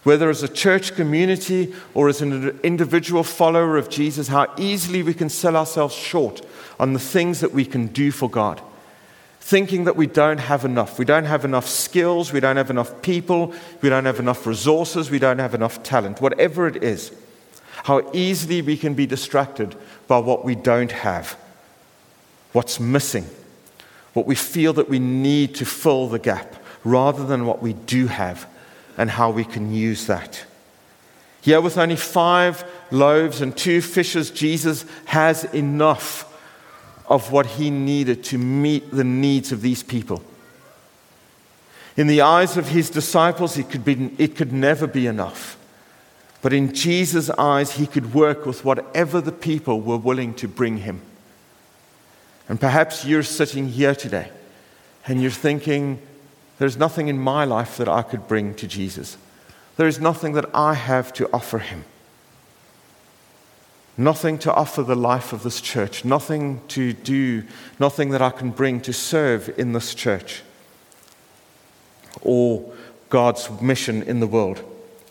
Whether 0.02 0.32
as 0.32 0.42
a 0.42 0.48
church 0.48 0.96
community 0.96 1.76
or 1.94 2.10
as 2.10 2.24
an 2.24 2.60
individual 2.64 3.22
follower 3.22 3.78
of 3.78 3.92
Jesus, 3.92 4.28
how 4.28 4.52
easily 4.58 5.04
we 5.04 5.14
can 5.14 5.30
sell 5.30 5.56
ourselves 5.56 5.94
short 5.94 6.44
on 6.80 6.94
the 6.94 7.00
things 7.00 7.42
that 7.42 7.52
we 7.52 7.64
can 7.64 7.90
do 7.90 8.10
for 8.10 8.28
God 8.28 8.60
thinking 9.48 9.86
that 9.86 9.96
we 9.96 10.08
don't 10.08 10.40
have 10.40 10.66
enough. 10.66 11.00
We 11.00 11.06
don't 11.06 11.24
have 11.24 11.46
enough 11.46 11.70
skills, 11.70 12.34
we 12.34 12.42
don't 12.42 12.58
have 12.58 12.70
enough 12.70 13.02
people, 13.02 13.54
we 13.82 13.88
don't 13.88 14.04
have 14.04 14.20
enough 14.20 14.46
resources, 14.46 15.10
we 15.10 15.20
don't 15.20 15.40
have 15.40 15.56
enough 15.56 15.82
talent, 15.84 16.20
whatever 16.20 16.68
it 16.68 16.84
is. 16.84 17.14
How 17.86 18.12
easily 18.12 18.62
we 18.62 18.76
can 18.76 18.94
be 18.94 19.06
distracted 19.06 19.78
by 20.06 20.18
what 20.18 20.44
we 20.44 20.54
don't 20.54 20.92
have, 20.92 21.38
what's 22.52 22.78
missing, 22.78 23.26
what 24.12 24.28
we 24.28 24.36
feel 24.36 24.74
that 24.74 24.90
we 24.90 25.00
need 25.00 25.56
to 25.56 25.66
fill 25.66 26.10
the 26.10 26.20
gap, 26.20 26.62
rather 26.84 27.26
than 27.26 27.46
what 27.46 27.62
we 27.62 27.72
do 27.72 28.08
have 28.08 28.46
and 28.98 29.10
how 29.10 29.32
we 29.32 29.46
can 29.46 29.74
use 29.74 30.08
that. 30.08 30.44
Here, 31.40 31.62
with 31.62 31.78
only 31.78 31.96
five 31.96 32.70
loaves 32.92 33.40
and 33.40 33.56
two 33.56 33.80
fishes, 33.80 34.30
Jesus 34.30 34.84
has 35.06 35.46
enough 35.54 36.27
of 37.08 37.32
what 37.32 37.46
he 37.46 37.70
needed 37.70 38.24
to 38.26 38.38
meet 38.38 38.92
the 38.92 39.04
needs 39.04 39.52
of 39.52 39.62
these 39.62 39.84
people. 39.84 40.22
In 41.96 42.08
the 42.08 42.22
eyes 42.22 42.58
of 42.58 42.68
his 42.70 42.90
disciples, 42.90 43.58
it 43.58 43.70
could, 43.70 43.84
be, 43.84 44.12
it 44.18 44.36
could 44.36 44.54
never 44.54 44.86
be 44.86 45.08
enough. 45.08 45.58
But 46.42 46.54
in 46.54 46.74
Jesus' 46.74 47.30
eyes, 47.32 47.74
he 47.74 47.88
could 47.88 48.14
work 48.14 48.46
with 48.46 48.64
whatever 48.64 49.20
the 49.20 49.32
people 49.32 49.82
were 49.82 49.98
willing 49.98 50.34
to 50.36 50.48
bring 50.48 50.78
him. 50.78 51.02
And 52.48 52.60
perhaps 52.60 53.04
you're 53.04 53.24
sitting 53.24 53.70
here 53.70 53.96
today 53.96 54.30
and 55.08 55.22
you're 55.22 55.32
thinking, 55.32 56.00
there's 56.60 56.78
nothing 56.78 57.08
in 57.08 57.18
my 57.18 57.46
life 57.46 57.78
that 57.78 57.90
I 57.90 58.04
could 58.04 58.28
bring 58.28 58.54
to 58.56 58.68
Jesus. 58.68 59.18
There 59.78 59.88
is 59.88 60.00
nothing 60.00 60.34
that 60.34 60.46
I 60.54 60.74
have 60.74 61.12
to 61.14 61.30
offer 61.34 61.60
him 61.60 61.86
nothing 63.98 64.38
to 64.40 64.54
offer 64.54 64.84
the 64.84 64.96
life 64.96 65.34
of 65.34 65.44
this 65.44 65.60
church, 65.60 66.06
nothing 66.06 66.62
to 66.70 66.94
do, 66.94 67.44
nothing 67.80 68.12
that 68.12 68.22
I 68.22 68.30
can 68.30 68.52
bring 68.52 68.80
to 68.82 68.94
serve 68.94 69.54
in 69.58 69.74
this 69.74 69.96
church 69.96 70.44
or 72.22 72.74
God's 73.10 73.50
mission 73.62 74.04
in 74.04 74.20
the 74.20 74.28
world. 74.28 74.64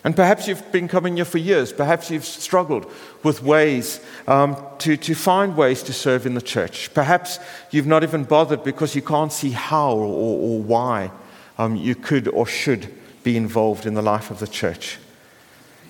And 0.05 0.15
perhaps 0.15 0.47
you've 0.47 0.71
been 0.71 0.87
coming 0.87 1.17
here 1.17 1.25
for 1.25 1.39
years. 1.39 1.73
Perhaps 1.73 2.13
you've 2.13 2.25
struggled 2.25 2.89
with 3.25 3.43
ways 3.43 3.99
um, 4.29 4.57
to, 4.79 4.97
to 4.97 5.15
find 5.17 5.57
ways 5.57 5.83
to 5.83 5.93
serve 5.93 6.27
in 6.27 6.35
the 6.35 6.41
church. 6.41 6.95
Perhaps 6.95 7.41
you've 7.73 7.89
not 7.89 8.05
even 8.05 8.23
bothered 8.23 8.63
because 8.63 8.95
you 8.95 9.03
can't 9.03 9.33
see 9.33 9.51
how 9.51 9.97
or, 9.97 10.05
or 10.05 10.63
why 10.63 11.11
um, 11.59 11.75
you 11.75 11.97
could 11.97 12.29
or 12.29 12.47
should 12.47 12.95
be 13.25 13.37
involved 13.37 13.85
in 13.85 13.95
the 13.95 14.03
life 14.03 14.31
of 14.31 14.39
the 14.39 14.47
church. 14.47 14.99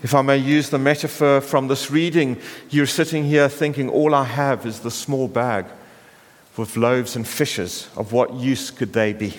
If 0.02 0.14
I 0.14 0.22
may 0.22 0.36
use 0.36 0.70
the 0.70 0.78
metaphor 0.78 1.40
from 1.40 1.68
this 1.68 1.90
reading, 1.90 2.40
you're 2.70 2.86
sitting 2.86 3.24
here 3.24 3.48
thinking, 3.48 3.88
all 3.88 4.14
I 4.14 4.24
have 4.24 4.66
is 4.66 4.80
the 4.80 4.90
small 4.90 5.26
bag 5.26 5.66
with 6.56 6.76
loaves 6.76 7.16
and 7.16 7.26
fishes. 7.26 7.88
Of 7.96 8.12
what 8.12 8.34
use 8.34 8.70
could 8.70 8.92
they 8.92 9.12
be? 9.12 9.34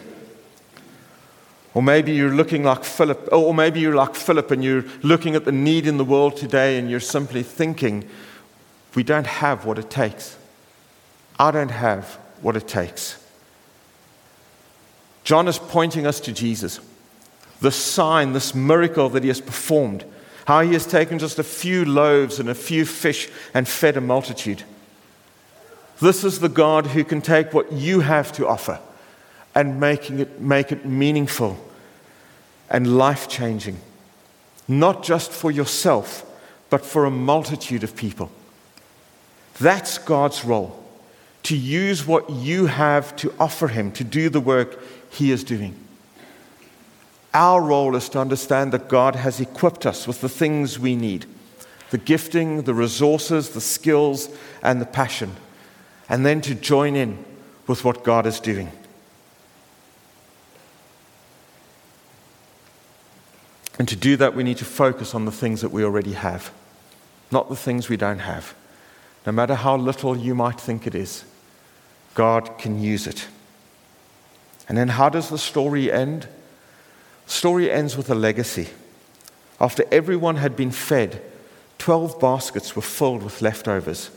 Or 1.74 1.84
maybe 1.84 2.12
you're 2.12 2.34
looking 2.34 2.64
like 2.64 2.84
Philip, 2.84 3.30
or 3.32 3.54
maybe 3.54 3.80
you're 3.80 3.94
like 3.94 4.16
Philip 4.16 4.50
and 4.50 4.64
you're 4.64 4.86
looking 5.04 5.36
at 5.36 5.46
the 5.46 5.52
need 5.52 5.86
in 5.86 5.98
the 5.98 6.06
world 6.06 6.36
today 6.36 6.80
and 6.80 6.90
you're 6.90 7.00
simply 7.00 7.44
thinking, 7.44 8.08
we 8.96 9.04
don't 9.04 9.28
have 9.28 9.64
what 9.64 9.78
it 9.78 9.90
takes. 9.92 10.38
I 11.40 11.52
don't 11.52 11.70
have 11.70 12.18
what 12.42 12.56
it 12.56 12.68
takes. 12.68 13.24
John 15.24 15.48
is 15.48 15.60
pointing 15.60 16.08
us 16.08 16.20
to 16.22 16.32
Jesus, 16.32 16.80
the 17.62 17.72
sign, 17.72 18.34
this 18.34 18.56
miracle 18.56 19.10
that 19.10 19.24
he 19.24 19.28
has 19.28 19.42
performed 19.42 20.04
how 20.48 20.62
he 20.62 20.72
has 20.72 20.88
taken 20.88 21.20
just 21.20 21.40
a 21.40 21.44
few 21.44 21.84
loaves 21.84 22.40
and 22.40 22.48
a 22.48 22.56
few 22.56 22.86
fish 22.86 23.28
and 23.54 23.68
fed 23.68 23.98
a 23.98 24.02
multitude. 24.02 24.64
This 26.02 26.24
is 26.24 26.40
the 26.40 26.48
God 26.48 26.88
who 26.88 27.04
can 27.04 27.22
take 27.22 27.54
what 27.54 27.70
you 27.74 28.00
have 28.00 28.32
to 28.34 28.48
offer 28.48 28.80
and 29.54 29.78
making 29.78 30.20
it, 30.20 30.40
make 30.40 30.72
it 30.72 30.86
meaningful 30.86 31.58
and 32.70 32.98
life 32.98 33.28
changing, 33.28 33.78
not 34.70 35.04
just 35.04 35.34
for 35.34 35.52
yourself, 35.52 36.26
but 36.70 36.86
for 36.86 37.04
a 37.04 37.12
multitude 37.12 37.84
of 37.84 37.98
people. 37.98 38.32
That's 39.60 39.98
God's 39.98 40.46
role 40.46 40.82
to 41.44 41.58
use 41.58 42.08
what 42.08 42.30
you 42.30 42.68
have 42.68 43.14
to 43.18 43.34
offer 43.38 43.68
Him 43.68 43.92
to 43.94 44.06
do 44.06 44.30
the 44.30 44.40
work 44.40 44.80
He 45.10 45.30
is 45.30 45.44
doing. 45.44 45.87
Our 47.38 47.62
role 47.62 47.96
is 47.96 48.10
to 48.10 48.20
understand 48.20 48.72
that 48.72 48.88
God 48.88 49.16
has 49.16 49.40
equipped 49.40 49.86
us 49.86 50.08
with 50.08 50.22
the 50.22 50.30
things 50.30 50.80
we 50.80 50.96
need 50.96 51.28
the 51.92 52.00
gifting, 52.00 52.64
the 52.64 52.74
resources, 52.74 53.52
the 53.52 53.62
skills, 53.62 54.28
and 54.64 54.82
the 54.82 54.88
passion, 54.88 55.36
and 56.10 56.26
then 56.26 56.42
to 56.42 56.56
join 56.56 56.96
in 56.96 57.24
with 57.68 57.86
what 57.86 58.04
God 58.04 58.26
is 58.26 58.40
doing. 58.40 58.72
And 63.78 63.88
to 63.88 63.96
do 63.96 64.18
that, 64.18 64.36
we 64.36 64.44
need 64.44 64.58
to 64.58 64.66
focus 64.66 65.14
on 65.14 65.26
the 65.26 65.32
things 65.32 65.62
that 65.62 65.70
we 65.70 65.84
already 65.84 66.14
have, 66.14 66.52
not 67.30 67.50
the 67.50 67.56
things 67.56 67.88
we 67.88 67.98
don't 67.98 68.20
have. 68.20 68.56
No 69.28 69.32
matter 69.32 69.54
how 69.54 69.78
little 69.78 70.18
you 70.18 70.34
might 70.34 70.60
think 70.60 70.88
it 70.88 70.96
is, 70.96 71.24
God 72.16 72.58
can 72.58 72.82
use 72.82 73.06
it. 73.06 73.28
And 74.68 74.76
then, 74.76 74.88
how 74.88 75.10
does 75.10 75.30
the 75.30 75.38
story 75.38 75.92
end? 75.92 76.28
Story 77.28 77.70
ends 77.70 77.96
with 77.96 78.10
a 78.10 78.16
legacy. 78.16 78.70
After 79.60 79.84
everyone 79.92 80.38
had 80.38 80.56
been 80.56 80.72
fed, 80.72 81.22
12 81.78 82.20
baskets 82.20 82.76
were 82.76 82.82
filled 82.82 83.22
with 83.22 83.42
leftovers. 83.42 84.10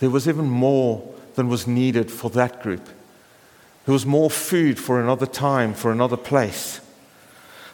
There 0.00 0.10
was 0.10 0.28
even 0.28 0.48
more 0.48 1.14
than 1.34 1.48
was 1.48 1.66
needed 1.66 2.10
for 2.10 2.30
that 2.30 2.62
group. 2.62 2.86
There 3.84 3.92
was 3.92 4.06
more 4.06 4.30
food 4.30 4.78
for 4.78 5.00
another 5.00 5.26
time, 5.26 5.74
for 5.74 5.92
another 5.92 6.16
place. 6.16 6.80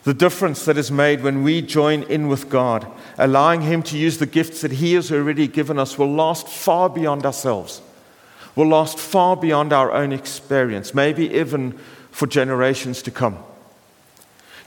The 0.04 0.14
difference 0.14 0.64
that 0.66 0.76
is 0.76 0.90
made 0.90 1.23
when 1.23 1.42
we 1.42 1.62
join 1.62 2.02
in 2.04 2.28
with 2.28 2.50
God, 2.50 2.87
allowing 3.18 3.62
Him 3.62 3.82
to 3.84 3.96
use 3.96 4.18
the 4.18 4.26
gifts 4.26 4.61
that 4.61 4.73
He 4.73 4.94
has 4.94 5.11
already 5.11 5.49
given 5.49 5.78
us, 5.78 5.99
will 5.99 6.12
last 6.12 6.46
far 6.46 6.90
beyond 6.90 7.25
ourselves, 7.25 7.80
will 8.54 8.68
last 8.68 8.99
far 8.99 9.37
beyond 9.37 9.73
our 9.73 9.92
own 9.92 10.12
experience, 10.12 10.94
maybe 10.94 11.30
even 11.34 11.78
for 12.14 12.28
generations 12.28 13.02
to 13.02 13.11
come. 13.11 13.37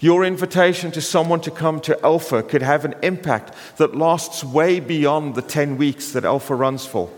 Your 0.02 0.26
invitation 0.26 0.92
to 0.92 1.02
someone 1.02 1.40
to 1.42 1.50
come 1.50 1.80
to 1.82 1.98
Alpha 2.04 2.44
could 2.44 2.62
have 2.62 2.84
an 2.84 2.94
impact 3.02 3.56
that 3.78 3.96
lasts 3.96 4.44
way 4.44 4.82
beyond 4.82 5.36
the 5.36 5.42
10 5.42 5.78
weeks 5.78 6.12
that 6.12 6.26
Alpha 6.26 6.54
runs 6.54 6.86
for. 6.86 7.10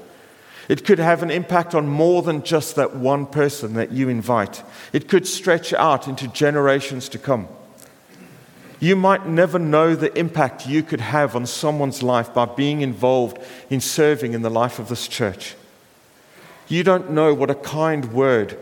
It 0.67 0.85
could 0.85 0.99
have 0.99 1.23
an 1.23 1.31
impact 1.31 1.73
on 1.73 1.87
more 1.87 2.21
than 2.21 2.43
just 2.43 2.75
that 2.75 2.95
one 2.95 3.25
person 3.25 3.73
that 3.73 3.91
you 3.91 4.07
invite. 4.07 4.61
It 4.93 5.09
could 5.09 5.25
stretch 5.25 5.73
out 5.73 6.07
into 6.07 6.27
generations 6.27 7.09
to 7.09 7.17
come. 7.17 7.47
You 8.79 8.95
might 8.95 9.27
never 9.27 9.57
know 9.57 9.95
the 9.95 10.15
impact 10.15 10.67
you 10.67 10.83
could 10.83 11.01
have 11.01 11.35
on 11.35 11.47
someone's 11.47 12.03
life 12.03 12.35
by 12.35 12.45
being 12.45 12.81
involved 12.81 13.39
in 13.71 13.81
serving 13.81 14.33
in 14.33 14.43
the 14.43 14.51
life 14.51 14.77
of 14.77 14.89
this 14.89 15.07
church. 15.07 15.55
You 16.67 16.83
don't 16.83 17.09
know 17.09 17.33
what 17.33 17.49
a 17.49 17.55
kind 17.55 18.13
word, 18.13 18.55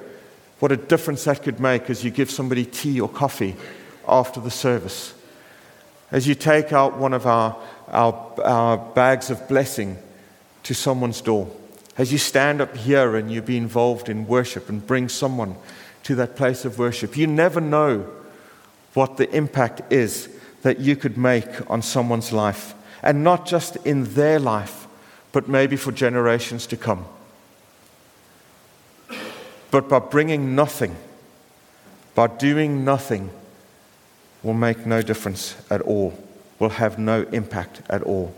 what 0.60 0.72
a 0.72 0.78
difference 0.78 1.26
that 1.26 1.44
could 1.44 1.60
make 1.60 1.90
as 1.90 2.04
you 2.04 2.12
give 2.12 2.32
somebody 2.32 2.66
tea 2.66 3.00
or 3.00 3.10
coffee 3.10 3.56
after 4.08 4.40
the 4.40 4.52
service. 4.52 5.14
As 6.12 6.28
you 6.28 6.36
take 6.36 6.74
out 6.74 6.98
one 6.98 7.14
of 7.14 7.26
our, 7.26 7.56
our, 7.90 8.34
our 8.44 8.78
bags 8.78 9.30
of 9.30 9.48
blessing 9.48 9.98
to 10.64 10.74
someone's 10.74 11.22
door. 11.22 11.50
As 11.98 12.12
you 12.12 12.18
stand 12.18 12.62
up 12.62 12.76
here 12.76 13.16
and 13.16 13.32
you 13.32 13.42
be 13.42 13.58
involved 13.58 14.10
in 14.10 14.28
worship 14.28 14.70
and 14.70 14.86
bring 14.86 15.10
someone 15.10 15.56
to 16.04 16.16
that 16.16 16.36
place 16.36 16.64
of 16.64 16.80
worship. 16.80 17.18
You 17.18 17.28
never 17.28 17.60
know 17.60 18.10
what 18.94 19.18
the 19.18 19.30
impact 19.36 19.92
is 19.92 20.30
that 20.62 20.80
you 20.80 20.96
could 20.96 21.18
make 21.18 21.70
on 21.70 21.82
someone's 21.82 22.32
life. 22.32 22.74
And 23.04 23.24
not 23.24 23.46
just 23.46 23.76
in 23.86 24.06
their 24.14 24.40
life, 24.40 24.88
but 25.32 25.48
maybe 25.48 25.76
for 25.76 25.92
generations 25.92 26.66
to 26.68 26.78
come. 26.78 27.06
But 29.72 29.90
by 29.90 30.00
bringing 30.00 30.56
nothing, 30.56 30.96
by 32.16 32.28
doing 32.28 32.86
nothing, 32.86 33.30
will 34.44 34.54
make 34.54 34.86
no 34.86 35.02
difference 35.02 35.56
at 35.70 35.82
all, 35.82 36.18
will 36.60 36.70
have 36.70 36.98
no 36.98 37.24
impact 37.32 37.82
at 37.90 38.02
all. 38.04 38.34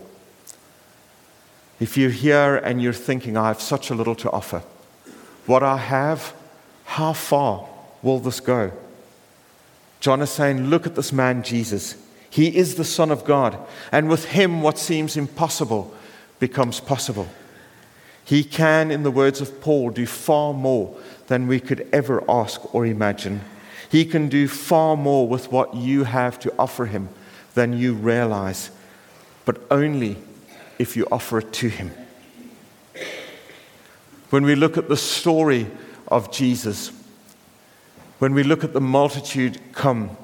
If 1.78 1.96
you're 1.96 2.10
here 2.10 2.56
and 2.56 2.82
you're 2.82 2.92
thinking, 2.92 3.36
I 3.36 3.48
have 3.48 3.60
such 3.60 3.90
a 3.90 3.94
little 3.94 4.14
to 4.16 4.30
offer, 4.30 4.62
what 5.46 5.62
I 5.62 5.78
have, 5.78 6.34
how 6.84 7.12
far 7.12 7.66
will 8.02 8.18
this 8.18 8.40
go? 8.40 8.72
John 10.00 10.22
is 10.22 10.30
saying, 10.30 10.66
Look 10.66 10.86
at 10.86 10.94
this 10.94 11.12
man, 11.12 11.42
Jesus. 11.42 11.96
He 12.28 12.56
is 12.56 12.74
the 12.74 12.84
Son 12.84 13.10
of 13.10 13.24
God, 13.24 13.58
and 13.90 14.08
with 14.08 14.26
him, 14.26 14.62
what 14.62 14.78
seems 14.78 15.16
impossible 15.16 15.94
becomes 16.38 16.80
possible. 16.80 17.28
He 18.24 18.44
can, 18.44 18.90
in 18.90 19.02
the 19.02 19.10
words 19.10 19.40
of 19.40 19.60
Paul, 19.60 19.90
do 19.90 20.06
far 20.06 20.54
more 20.54 20.96
than 21.30 21.46
we 21.46 21.60
could 21.60 21.88
ever 21.92 22.24
ask 22.28 22.74
or 22.74 22.84
imagine. 22.84 23.40
He 23.88 24.04
can 24.04 24.28
do 24.28 24.48
far 24.48 24.96
more 24.96 25.28
with 25.28 25.52
what 25.52 25.76
you 25.76 26.02
have 26.02 26.40
to 26.40 26.52
offer 26.58 26.86
him 26.86 27.08
than 27.54 27.78
you 27.78 27.94
realize, 27.94 28.72
but 29.44 29.62
only 29.70 30.16
if 30.80 30.96
you 30.96 31.06
offer 31.12 31.38
it 31.38 31.52
to 31.52 31.68
him. 31.68 31.92
When 34.30 34.42
we 34.42 34.56
look 34.56 34.76
at 34.76 34.88
the 34.88 34.96
story 34.96 35.68
of 36.08 36.32
Jesus, 36.32 36.90
when 38.18 38.34
we 38.34 38.42
look 38.42 38.64
at 38.64 38.72
the 38.72 38.80
multitude 38.80 39.60
come 39.72 40.16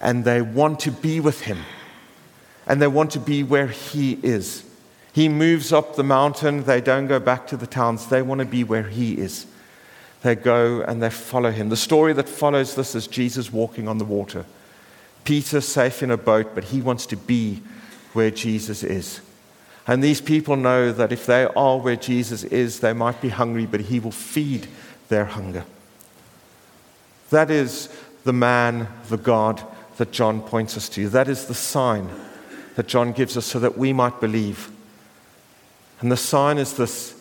and 0.00 0.24
they 0.24 0.40
want 0.40 0.78
to 0.80 0.92
be 0.92 1.18
with 1.18 1.40
him 1.40 1.58
and 2.64 2.80
they 2.80 2.86
want 2.86 3.10
to 3.10 3.18
be 3.18 3.42
where 3.42 3.66
he 3.66 4.20
is. 4.22 4.62
He 5.12 5.28
moves 5.28 5.72
up 5.72 5.96
the 5.96 6.04
mountain, 6.04 6.62
they 6.62 6.80
don't 6.80 7.08
go 7.08 7.18
back 7.18 7.48
to 7.48 7.56
the 7.56 7.66
towns, 7.66 8.06
they 8.06 8.22
want 8.22 8.38
to 8.38 8.44
be 8.44 8.62
where 8.62 8.88
he 8.88 9.14
is 9.14 9.48
they 10.22 10.34
go 10.34 10.82
and 10.82 11.02
they 11.02 11.10
follow 11.10 11.50
him. 11.50 11.68
The 11.68 11.76
story 11.76 12.12
that 12.14 12.28
follows 12.28 12.74
this 12.74 12.94
is 12.94 13.06
Jesus 13.06 13.52
walking 13.52 13.86
on 13.88 13.98
the 13.98 14.04
water. 14.04 14.44
Peter 15.24 15.60
safe 15.60 16.02
in 16.02 16.10
a 16.10 16.16
boat, 16.16 16.54
but 16.54 16.64
he 16.64 16.80
wants 16.80 17.06
to 17.06 17.16
be 17.16 17.62
where 18.12 18.30
Jesus 18.30 18.82
is. 18.82 19.20
And 19.86 20.02
these 20.02 20.20
people 20.20 20.56
know 20.56 20.92
that 20.92 21.12
if 21.12 21.26
they 21.26 21.44
are 21.44 21.78
where 21.78 21.96
Jesus 21.96 22.44
is, 22.44 22.80
they 22.80 22.92
might 22.92 23.20
be 23.20 23.28
hungry, 23.28 23.66
but 23.66 23.80
he 23.80 24.00
will 24.00 24.10
feed 24.10 24.66
their 25.08 25.24
hunger. 25.24 25.64
That 27.30 27.50
is 27.50 27.88
the 28.24 28.32
man, 28.32 28.88
the 29.08 29.16
God 29.16 29.62
that 29.96 30.12
John 30.12 30.42
points 30.42 30.76
us 30.76 30.88
to. 30.90 31.08
That 31.08 31.28
is 31.28 31.46
the 31.46 31.54
sign 31.54 32.08
that 32.76 32.86
John 32.86 33.12
gives 33.12 33.36
us 33.36 33.46
so 33.46 33.58
that 33.60 33.78
we 33.78 33.92
might 33.92 34.20
believe. 34.20 34.70
And 36.00 36.12
the 36.12 36.16
sign 36.16 36.58
is 36.58 36.74
this 36.74 37.14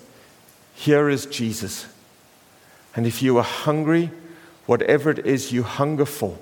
here 0.76 1.10
is 1.10 1.26
Jesus. 1.26 1.88
And 2.98 3.06
if 3.06 3.22
you 3.22 3.38
are 3.38 3.44
hungry, 3.44 4.10
whatever 4.66 5.12
it 5.12 5.20
is 5.20 5.54
you 5.54 5.62
hunger 5.62 6.06
for, 6.06 6.36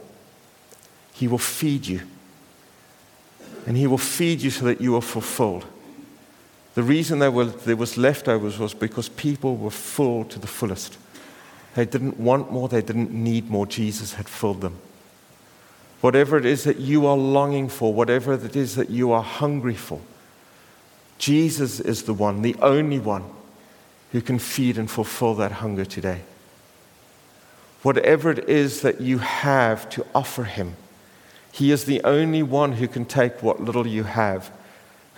He 1.13 1.27
will 1.27 1.37
feed 1.37 1.85
you. 1.85 2.01
And 3.67 3.75
He 3.75 3.85
will 3.85 3.97
feed 3.97 4.41
you 4.41 4.49
so 4.49 4.63
that 4.65 4.79
you 4.79 4.95
are 4.95 5.01
fulfilled. 5.01 5.65
The 6.75 6.83
reason 6.83 7.19
there, 7.19 7.31
were, 7.31 7.45
there 7.45 7.75
was 7.75 7.97
leftovers 7.97 8.57
was 8.57 8.73
because 8.73 9.09
people 9.09 9.57
were 9.57 9.69
full 9.69 10.23
to 10.25 10.39
the 10.39 10.47
fullest. 10.47 10.97
They 11.75 11.85
didn't 11.85 12.17
want 12.21 12.53
more, 12.53 12.69
they 12.69 12.81
didn't 12.81 13.11
need 13.11 13.49
more. 13.49 13.65
Jesus 13.65 14.13
had 14.13 14.29
filled 14.29 14.61
them. 14.61 14.79
Whatever 15.99 16.37
it 16.37 16.45
is 16.45 16.63
that 16.63 16.77
you 16.77 17.05
are 17.05 17.17
longing 17.17 17.67
for, 17.67 17.93
whatever 17.93 18.33
it 18.33 18.55
is 18.55 18.75
that 18.75 18.89
you 18.89 19.11
are 19.11 19.23
hungry 19.23 19.75
for, 19.75 19.99
Jesus 21.17 21.81
is 21.81 22.03
the 22.03 22.13
one, 22.13 22.43
the 22.43 22.55
only 22.61 22.99
one, 22.99 23.25
who 24.13 24.21
can 24.21 24.39
feed 24.39 24.77
and 24.77 24.89
fulfill 24.89 25.33
that 25.35 25.51
hunger 25.51 25.83
today 25.83 26.21
whatever 27.85 28.31
it 28.31 28.49
is 28.49 28.81
that 28.81 28.99
you 28.99 29.19
have 29.19 29.87
to 29.87 30.03
offer 30.15 30.43
Him. 30.43 30.75
He 31.51 31.71
is 31.71 31.85
the 31.85 32.03
only 32.03 32.41
one 32.41 32.71
who 32.71 32.87
can 32.87 33.05
take 33.05 33.43
what 33.43 33.61
little 33.61 33.85
you 33.85 34.01
have 34.01 34.51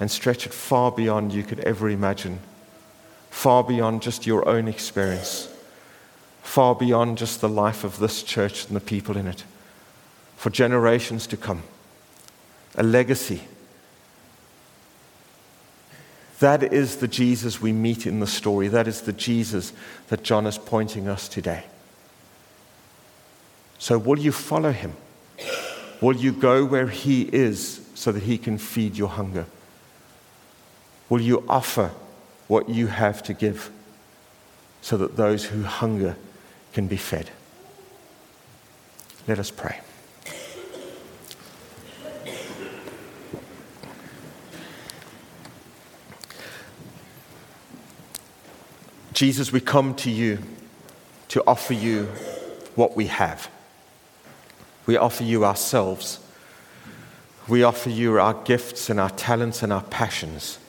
and 0.01 0.12
stretch 0.12 0.45
it 0.45 0.53
far 0.53 0.91
beyond 0.91 1.32
you 1.32 1.43
could 1.43 1.62
ever 1.62 1.89
imagine, 1.89 2.39
far 3.30 3.63
beyond 3.63 4.01
just 4.01 4.27
your 4.27 4.45
own 4.49 4.67
experience, 4.67 5.47
far 6.43 6.75
beyond 6.75 7.17
just 7.17 7.39
the 7.39 7.47
life 7.47 7.86
of 7.86 7.99
this 7.99 8.21
church 8.21 8.67
and 8.67 8.75
the 8.75 8.82
people 8.82 9.15
in 9.15 9.27
it, 9.27 9.45
for 10.36 10.49
generations 10.49 11.25
to 11.25 11.38
come. 11.38 11.63
A 12.75 12.84
legacy. 12.84 13.43
That 16.41 16.73
is 16.73 16.97
the 16.97 17.08
Jesus 17.08 17.62
we 17.62 17.71
meet 17.71 18.06
in 18.06 18.19
the 18.19 18.27
story. 18.27 18.67
That 18.67 18.89
is 18.89 19.03
the 19.03 19.13
Jesus 19.13 19.71
that 20.10 20.23
John 20.23 20.45
is 20.45 20.58
pointing 20.58 21.08
us 21.08 21.30
today. 21.30 21.63
So, 23.79 23.97
will 23.97 24.17
you 24.17 24.31
follow 24.31 24.71
him? 24.71 24.93
Will 26.01 26.15
you 26.15 26.31
go 26.31 26.65
where 26.65 26.87
he 26.87 27.23
is 27.23 27.81
so 27.95 28.11
that 28.11 28.23
he 28.23 28.37
can 28.37 28.57
feed 28.57 28.97
your 28.97 29.09
hunger? 29.09 29.45
Will 31.09 31.21
you 31.21 31.43
offer 31.47 31.91
what 32.47 32.69
you 32.69 32.87
have 32.87 33.23
to 33.23 33.33
give 33.33 33.71
so 34.81 34.97
that 34.97 35.15
those 35.15 35.45
who 35.45 35.63
hunger 35.63 36.15
can 36.73 36.87
be 36.87 36.97
fed? 36.97 37.29
Let 39.27 39.39
us 39.39 39.51
pray. 39.51 39.79
Jesus, 49.13 49.51
we 49.51 49.59
come 49.59 49.95
to 49.95 50.11
you 50.11 50.37
to 51.29 51.43
offer 51.47 51.73
you 51.73 52.03
what 52.75 52.95
we 52.95 53.07
have. 53.07 53.49
We 54.88 54.97
offer 54.97 55.23
you 55.23 55.45
ourselves. 55.45 56.19
We 57.47 57.62
offer 57.62 57.89
you 57.89 58.19
our 58.19 58.34
gifts 58.34 58.89
and 58.89 59.00
our 59.00 59.10
talents 59.12 59.62
and 59.62 59.71
our 59.71 59.84
passions. 59.84 60.60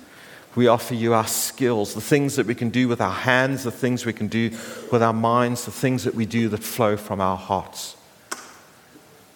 We 0.54 0.66
offer 0.66 0.94
you 0.94 1.14
our 1.14 1.26
skills, 1.26 1.94
the 1.94 2.00
things 2.00 2.34
that 2.36 2.46
we 2.46 2.54
can 2.54 2.70
do 2.70 2.88
with 2.88 3.00
our 3.00 3.12
hands, 3.12 3.62
the 3.62 3.70
things 3.70 4.04
we 4.04 4.12
can 4.12 4.26
do 4.26 4.50
with 4.90 5.02
our 5.02 5.12
minds, 5.12 5.64
the 5.64 5.70
things 5.70 6.02
that 6.02 6.16
we 6.16 6.26
do 6.26 6.48
that 6.48 6.64
flow 6.64 6.96
from 6.96 7.20
our 7.20 7.36
hearts. 7.36 7.96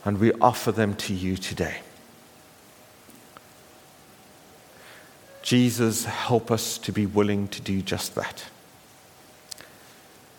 And 0.05 0.19
we 0.19 0.33
offer 0.35 0.73
them 0.73 0.97
to 0.97 1.15
you 1.15 1.37
today. 1.37 1.79
Jesus, 5.43 6.07
help 6.07 6.51
us 6.51 6.77
to 6.79 6.93
be 6.93 7.07
willing 7.07 7.47
to 7.49 7.61
do 7.61 7.83
just 7.83 8.17
that. 8.17 8.47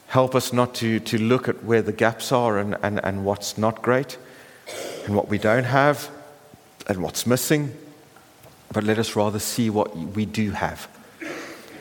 Help 0.07 0.35
us 0.35 0.51
not 0.51 0.75
to, 0.75 0.99
to 0.99 1.17
look 1.17 1.47
at 1.47 1.63
where 1.63 1.81
the 1.81 1.93
gaps 1.93 2.31
are 2.31 2.57
and, 2.57 2.75
and, 2.83 3.03
and 3.05 3.23
what's 3.23 3.57
not 3.57 3.81
great 3.81 4.17
and 5.05 5.15
what 5.15 5.29
we 5.29 5.37
don't 5.37 5.65
have 5.65 6.09
and 6.87 7.01
what's 7.01 7.25
missing, 7.25 7.75
but 8.71 8.83
let 8.83 8.99
us 8.99 9.15
rather 9.15 9.39
see 9.39 9.69
what 9.69 9.95
we 9.95 10.25
do 10.25 10.51
have. 10.51 10.87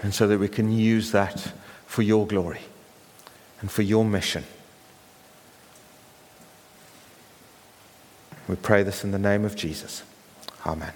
And 0.02 0.12
so 0.12 0.26
that 0.26 0.38
we 0.38 0.48
can 0.48 0.72
use 0.72 1.12
that 1.12 1.52
for 1.86 2.02
your 2.02 2.26
glory 2.26 2.60
and 3.60 3.70
for 3.70 3.82
your 3.82 4.04
mission. 4.04 4.44
We 8.48 8.56
pray 8.56 8.82
this 8.82 9.04
in 9.04 9.12
the 9.12 9.18
name 9.18 9.44
of 9.44 9.54
Jesus. 9.54 10.02
Amen. 10.66 10.92